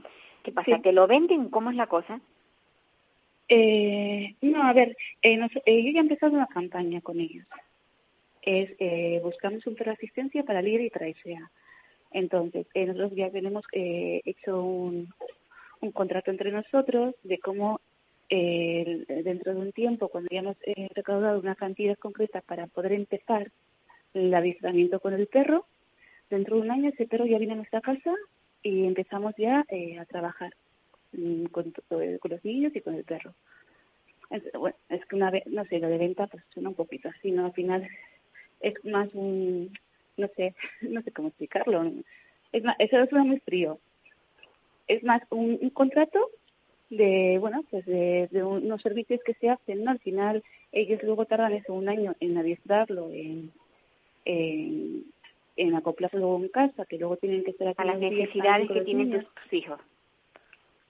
[0.44, 0.76] ¿qué pasa?
[0.76, 0.82] Sí.
[0.82, 1.50] ¿Te lo venden?
[1.50, 2.20] ¿Cómo es la cosa?
[3.54, 7.46] Eh, no, a ver, eh, nos, eh, yo ya he empezado una campaña con ellos.
[8.42, 11.52] Es eh, buscamos un asistencia para Libre y para ISEA.
[12.12, 15.14] Entonces, eh, nosotros ya tenemos hecho un,
[15.94, 17.82] contrato entre nosotros de cómo
[18.30, 20.56] dentro de un tiempo, cuando ya hemos
[20.96, 23.52] recaudado una cantidad concreta para poder empezar
[24.14, 25.66] el adiestramiento con el perro,
[26.30, 28.14] dentro de un año ese perro ya viene a nuestra casa
[28.64, 29.66] y empezamos ya
[30.00, 30.54] a trabajar.
[31.52, 31.74] Con,
[32.20, 33.34] con los niños y con el perro.
[34.30, 37.10] Es, bueno, es que una vez, no sé, lo de venta pues suena un poquito
[37.10, 37.46] así, ¿no?
[37.46, 37.88] Al final
[38.62, 39.78] es más un,
[40.18, 41.92] no sé, no sé cómo explicarlo.
[42.54, 43.80] Es más, eso suena muy frío.
[44.88, 46.30] Es más un, un contrato
[46.90, 49.92] de, bueno, pues de, de, unos servicios que se hacen, ¿no?
[49.92, 53.52] Al final ellos luego tardan eso un año en adiestrarlo, en,
[54.26, 55.06] en,
[55.58, 57.82] en acoplarlo en casa, que luego tienen que estar aquí.
[57.82, 59.80] A las necesidades que tienen tus hijos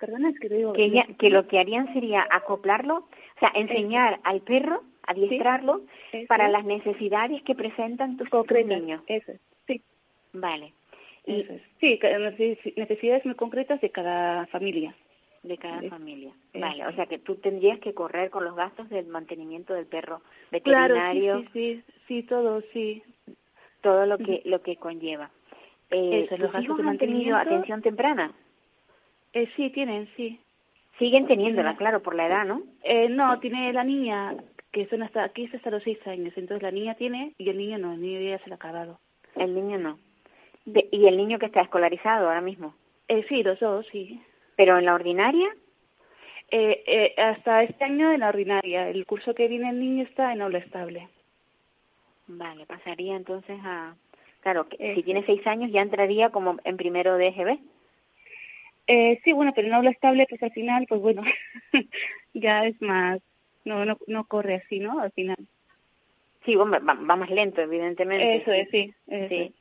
[0.02, 0.74] perdona, es que te digo...
[0.74, 4.22] Que, ella, que lo que harían sería acoplarlo, o sea, enseñar eso.
[4.24, 5.82] al perro, adiestrarlo,
[6.12, 9.02] sí, para las necesidades que presentan tus, tus niños.
[9.08, 9.34] Eso,
[9.68, 9.82] sí.
[10.34, 10.74] Vale.
[11.26, 11.62] Y, eso es.
[11.80, 12.00] Sí,
[12.76, 14.96] necesidades muy concretas de cada familia.
[15.44, 15.90] De cada sí.
[15.90, 16.34] familia.
[16.54, 20.22] Vale, o sea que tú tendrías que correr con los gastos del mantenimiento del perro
[20.52, 21.34] veterinario.
[21.34, 23.04] Claro, sí, sí, sí, todo, sí.
[23.82, 25.32] Todo lo que, lo que conlleva.
[25.90, 28.32] Eh, eso, ¿Tus hijos han tenido atención temprana?
[29.34, 30.40] Eh, sí, tienen, sí.
[31.00, 32.62] Siguen teniéndola, claro, por la edad, ¿no?
[32.84, 34.36] Eh, no, tiene la niña,
[34.72, 37.58] que son hasta aquí es hasta los seis años, entonces la niña tiene y el
[37.58, 39.00] niño no, el niño ya se lo ha acabado.
[39.36, 39.98] El niño no.
[40.66, 42.76] De, ¿Y el niño que está escolarizado ahora mismo?
[43.08, 44.22] Eh, sí, los dos, sí.
[44.56, 45.50] ¿Pero en la ordinaria?
[46.52, 48.90] Eh, eh, hasta este año en la ordinaria.
[48.90, 51.08] El curso que viene el niño está en aula estable.
[52.28, 53.96] Vale, pasaría entonces a...
[54.42, 57.60] Claro, que si tiene seis años ya entraría como en primero de EGB.
[58.88, 61.24] Eh, sí, bueno, pero en aula estable, pues al final, pues bueno,
[62.34, 63.22] ya es más,
[63.66, 65.00] no, no, no corre así, ¿no?
[65.00, 65.38] Al final.
[66.46, 68.38] Sí, va, va más lento, evidentemente.
[68.38, 68.94] Eso es, sí.
[69.08, 69.54] Eso sí.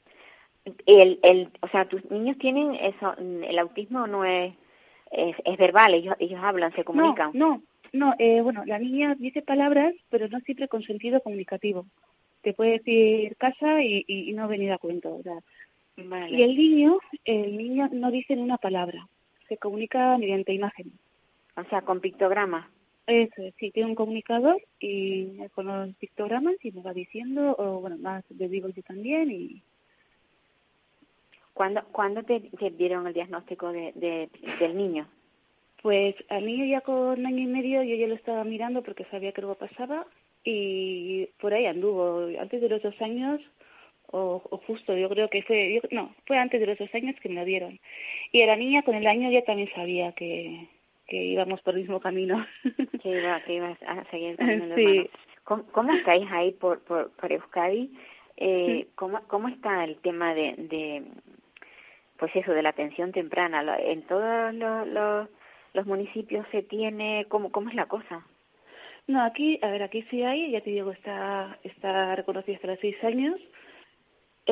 [0.86, 4.54] El, el, o sea, tus niños tienen eso, el autismo no es,
[5.10, 7.30] es, es verbal, ellos, ellos hablan, se comunican.
[7.34, 7.62] No, no,
[7.92, 11.86] no eh, bueno, la niña dice palabras, pero no siempre con sentido comunicativo.
[12.42, 15.38] Te puede decir casa y, y, y no venir a cuento, o sea,
[16.04, 16.36] Vale.
[16.36, 19.06] Y el niño, el niño no dice una palabra,
[19.48, 20.92] se comunica mediante imagen.
[21.56, 22.68] O sea, con pictogramas.
[23.06, 27.96] Eso, sí, tiene un comunicador y con los pictogramas y me va diciendo, o bueno,
[27.98, 29.62] más de vivo yo también y...
[31.52, 34.30] ¿Cuándo, ¿cuándo te, te dieron el diagnóstico de, de,
[34.60, 35.08] del niño?
[35.82, 39.32] Pues al niño ya con año y medio yo ya lo estaba mirando porque sabía
[39.32, 40.06] que algo pasaba
[40.44, 42.28] y por ahí anduvo.
[42.38, 43.40] Antes de los dos años
[44.12, 47.16] o, o, justo, yo creo que fue, yo, no, fue antes de los dos años
[47.20, 47.78] que me lo dieron.
[48.32, 50.68] Y a la niña con el año ya también sabía que,
[51.06, 52.44] que íbamos por el mismo camino.
[53.02, 55.10] que iba, que ibas a seguir el camino sí.
[55.44, 57.90] ¿Cómo, ¿Cómo, estáis ahí por, por, por Euskadi?
[58.40, 61.02] eh, ¿cómo, ¿cómo está el tema de, de,
[62.18, 63.62] pues eso, de la atención temprana?
[63.78, 65.28] ¿En todos los, los,
[65.74, 68.24] los municipios se tiene, cómo, cómo es la cosa?
[69.06, 72.80] No, aquí, a ver, aquí sí hay, ya te digo, está, está reconocida hasta los
[72.80, 73.40] seis años,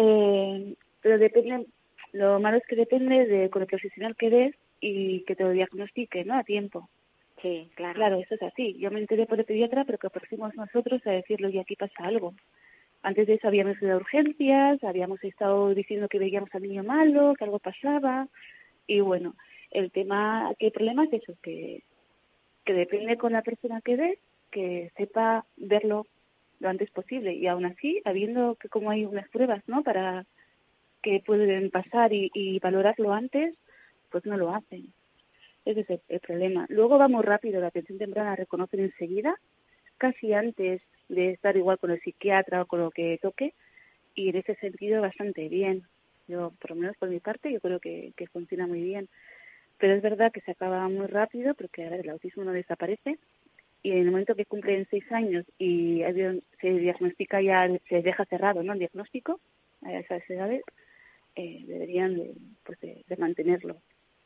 [0.00, 1.66] eh, pero depende,
[2.12, 5.50] lo malo es que depende de con el profesional que des y que te lo
[5.50, 6.38] diagnostique, ¿no?
[6.38, 6.88] A tiempo.
[7.42, 7.94] Sí, claro.
[7.94, 8.76] Claro, eso es así.
[8.78, 12.04] Yo me enteré por el pediatra, pero que aparecimos nosotros a decirle, y aquí pasa
[12.04, 12.34] algo.
[13.02, 17.34] Antes de eso habíamos ido a urgencias, habíamos estado diciendo que veíamos al niño malo,
[17.34, 18.28] que algo pasaba,
[18.86, 19.34] y bueno,
[19.70, 21.82] el tema, que el problema es eso, que,
[22.64, 24.18] que depende con la persona que ves,
[24.50, 26.06] que sepa verlo
[26.60, 30.26] lo antes posible, y aún así, habiendo que como hay unas pruebas, ¿no?, para
[31.02, 33.54] que pueden pasar y, y valorarlo antes,
[34.10, 34.92] pues no lo hacen.
[35.64, 36.66] Ese es el, problema.
[36.68, 39.36] Luego va muy rápido, la atención temprana reconocen enseguida,
[39.98, 43.54] casi antes de estar igual con el psiquiatra o con lo que toque,
[44.14, 45.82] y en ese sentido bastante bien.
[46.26, 49.08] Yo, por lo menos por mi parte, yo creo que, que funciona muy bien.
[49.78, 53.18] Pero es verdad que se acaba muy rápido porque el autismo no desaparece
[53.88, 56.02] y en el momento que cumplen seis años y
[56.60, 58.72] se diagnostica ya, se deja cerrado ¿no?
[58.74, 59.40] el diagnóstico
[59.82, 60.62] a esas edades,
[61.36, 62.32] eh, deberían de,
[62.64, 63.76] pues de, de mantenerlo.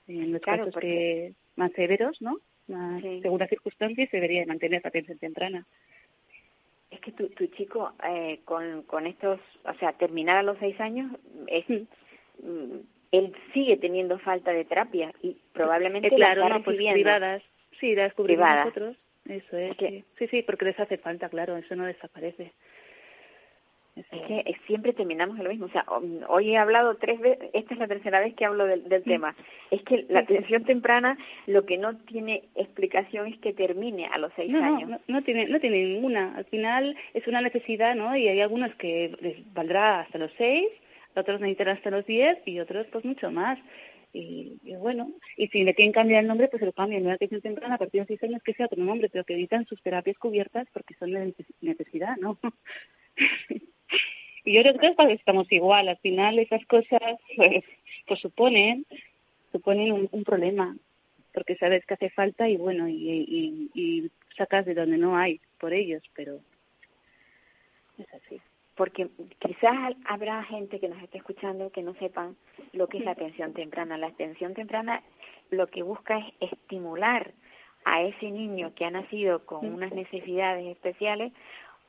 [0.08, 2.38] En los Claro, casos porque- que más severos, ¿no?
[2.68, 5.66] Más, Según las circunstancias, se debería de mantener la atención temprana.
[6.90, 10.78] Es que tu, tu chico eh, con, con estos, o sea, terminar a los seis
[10.80, 11.12] años,
[11.46, 12.76] es, mm,
[13.12, 17.42] él sigue teniendo falta de terapia y probablemente Eh, claro, la está no, pues privadas.
[17.80, 18.66] Sí, las descubrimos Privadas.
[18.66, 18.96] nosotros.
[19.28, 19.76] Eso es.
[19.78, 20.04] sí.
[20.18, 22.52] sí, sí, porque les hace falta, claro, eso no desaparece.
[23.94, 25.66] Es que siempre terminamos en lo mismo.
[25.66, 28.64] O sea, um, hoy he hablado tres veces, esta es la tercera vez que hablo
[28.64, 29.36] del, del tema.
[29.70, 34.32] Es que la atención temprana lo que no tiene explicación es que termine a los
[34.34, 34.88] seis No, no, años.
[34.88, 36.34] no, no tiene, no tiene ninguna.
[36.36, 38.16] Al final es una necesidad, ¿no?
[38.16, 40.68] Y hay algunos que les valdrá hasta los seis,
[41.14, 43.58] otros necesitan hasta los diez y otros pues mucho más.
[44.14, 47.02] Y, bueno, y si le quieren cambiar el nombre, pues se lo cambian.
[47.04, 49.32] Una atención temprana a partir de los seis años que sea otro nombre, pero que
[49.34, 52.38] evitan sus terapias cubiertas porque son de neces- necesidad, ¿no?
[54.44, 55.88] y yo creo que estamos igual.
[55.88, 57.00] Al final esas cosas
[57.36, 57.64] pues,
[58.06, 58.84] pues suponen,
[59.50, 60.76] suponen un, un problema
[61.32, 65.72] porque sabes que hace falta y bueno, y, y sacas de donde no hay por
[65.72, 66.40] ellos, pero
[67.98, 68.40] es así.
[68.74, 69.08] Porque
[69.38, 72.36] quizás habrá gente que nos esté escuchando que no sepan
[72.72, 73.98] lo que es la atención temprana.
[73.98, 75.02] La atención temprana
[75.50, 77.32] lo que busca es estimular
[77.84, 81.32] a ese niño que ha nacido con unas necesidades especiales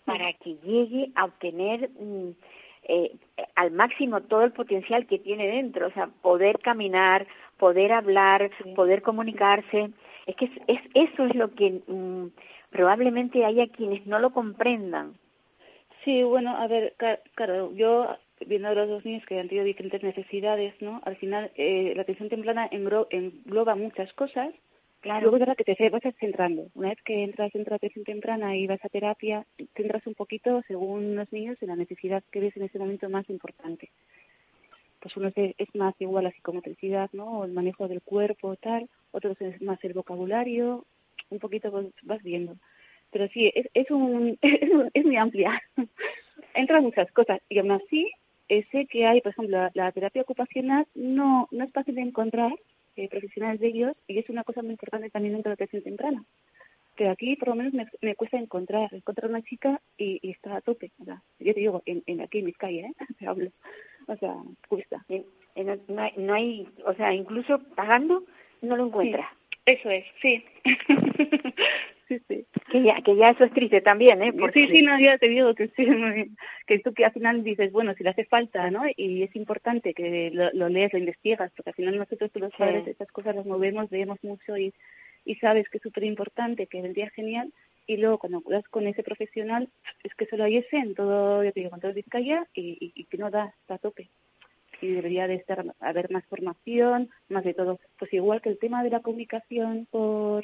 [0.05, 2.29] para que llegue a obtener mm,
[2.89, 3.11] eh,
[3.55, 7.25] al máximo todo el potencial que tiene dentro, o sea, poder caminar,
[7.57, 9.91] poder hablar, poder comunicarse.
[10.25, 12.27] Es que es, es- eso es lo que mm,
[12.71, 15.13] probablemente haya quienes no lo comprendan.
[16.03, 16.95] Sí, bueno, a ver,
[17.35, 21.01] claro, yo viendo a los dos niños que han tenido diferentes necesidades, ¿no?
[21.05, 24.53] Al final eh, la atención temprana engloba muchas cosas.
[25.01, 25.21] Claro.
[25.21, 26.67] Luego es verdad que te vas centrando.
[26.75, 29.45] Una vez que entras la atención temprana y vas a terapia,
[29.75, 33.29] centras un poquito, según los niños, en la necesidad que ves en ese momento más
[33.29, 33.89] importante.
[35.01, 37.39] Pues uno es, es más igual la psicomotricidad, ¿no?
[37.39, 38.89] O el manejo del cuerpo, tal.
[39.11, 40.85] Otros es más el vocabulario.
[41.29, 42.55] Un poquito vas- vas viendo.
[43.13, 45.61] Pero sí, es, es, un, es, un- es muy amplia.
[46.55, 47.39] Entran muchas cosas.
[47.49, 48.11] Y aún así,
[48.49, 52.01] eh, sé que hay, por ejemplo, la, la terapia ocupacional no, no es fácil de
[52.01, 52.51] encontrar
[52.95, 55.83] eh, profesionales de ellos y es una cosa muy importante también dentro de la atención
[55.83, 56.23] temprana.
[56.95, 60.57] Pero aquí, por lo menos, me, me cuesta encontrar, encontrar una chica y, y está
[60.57, 60.91] a tope.
[61.01, 62.93] O sea, yo te digo, en, en aquí en Vizcaya, ¿eh?
[63.19, 63.49] Te hablo.
[64.07, 64.35] O sea,
[64.67, 65.03] cuesta.
[65.87, 68.23] No hay, no hay, o sea, incluso pagando
[68.61, 69.27] no lo encuentras.
[69.65, 70.43] Eso es, sí.
[72.19, 72.45] sí, sí.
[72.71, 74.33] Que ya, que ya eso es triste también, ¿eh?
[74.33, 76.31] Porque Sí, sí, no, ya te digo que sí, muy-
[76.67, 78.83] que tú que al final dices, bueno, si le hace falta, ¿no?
[78.95, 82.57] Y es importante que lo, lo lees, lo investigas, porque al final nosotros los Sí.
[82.59, 84.73] padres estas cosas las movemos, leemos mucho y,
[85.25, 87.51] y sabes que es súper importante, que vendría genial,
[87.85, 89.67] y luego cuando hablas con ese profesional,
[90.03, 92.91] es que solo hay ese en todo, yo te digo, en todo Vizcaya, y, y,
[92.95, 94.09] y que no da, está a tope.
[94.81, 97.79] Y debería de estar, haber más formación, más de todo.
[97.99, 100.43] Pues igual que el tema de la comunicación por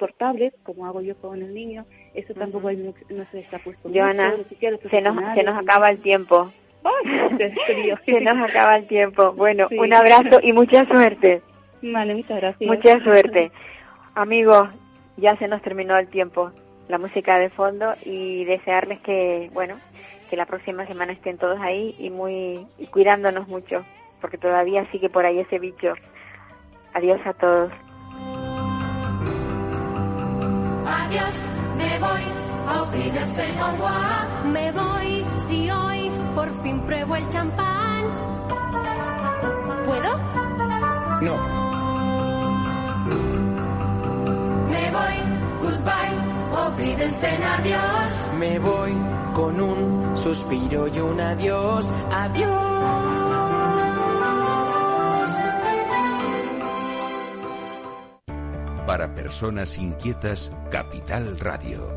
[0.00, 1.84] por tablet, como hago yo con el niño,
[2.14, 6.00] eso tampoco hay no se está puesto Joana, mucho, se nos, se nos acaba el
[6.00, 6.50] tiempo.
[8.06, 9.32] Se nos acaba el tiempo.
[9.32, 9.78] Bueno, Sí.
[9.78, 11.42] un abrazo y mucha suerte.
[11.82, 12.66] Vale, muchas gracias.
[12.68, 13.52] Mucha suerte.
[14.14, 14.68] Amigos,
[15.18, 16.50] ya se nos terminó el tiempo.
[16.88, 19.78] La música de fondo y desearles que, bueno,
[20.30, 23.84] que la próxima semana estén todos ahí y muy y cuidándonos mucho,
[24.22, 25.92] porque todavía sigue por ahí ese bicho.
[26.94, 27.70] Adiós a todos.
[31.10, 31.46] Adiós,
[31.76, 32.22] me voy,
[32.68, 32.82] a
[34.46, 38.04] Me voy si hoy por fin pruebo el champán.
[39.84, 40.16] ¿Puedo?
[41.22, 41.36] No.
[44.68, 45.16] Me voy,
[45.62, 46.16] goodbye,
[47.24, 48.30] en adiós.
[48.38, 48.96] Me voy
[49.34, 53.19] con un suspiro y un adiós, adiós.
[58.90, 61.96] Para personas inquietas, Capital Radio.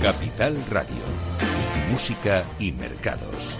[0.00, 1.02] Capital Radio.
[1.90, 3.58] Música y mercados.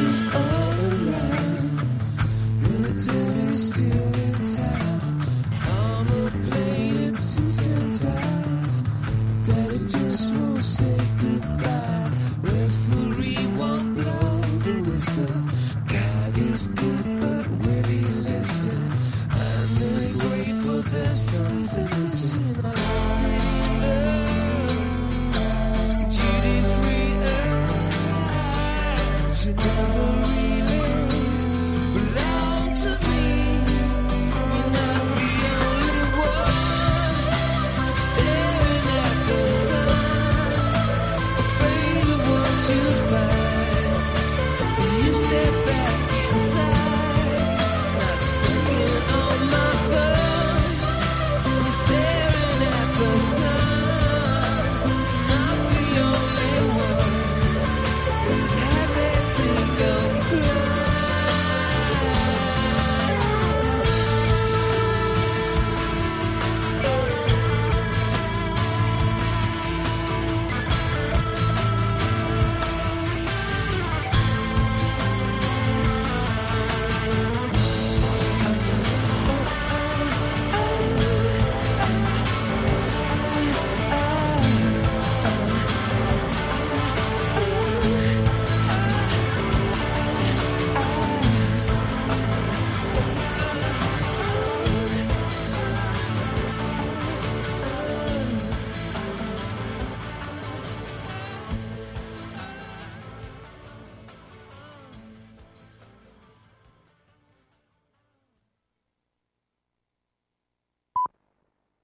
[0.00, 1.59] who's all.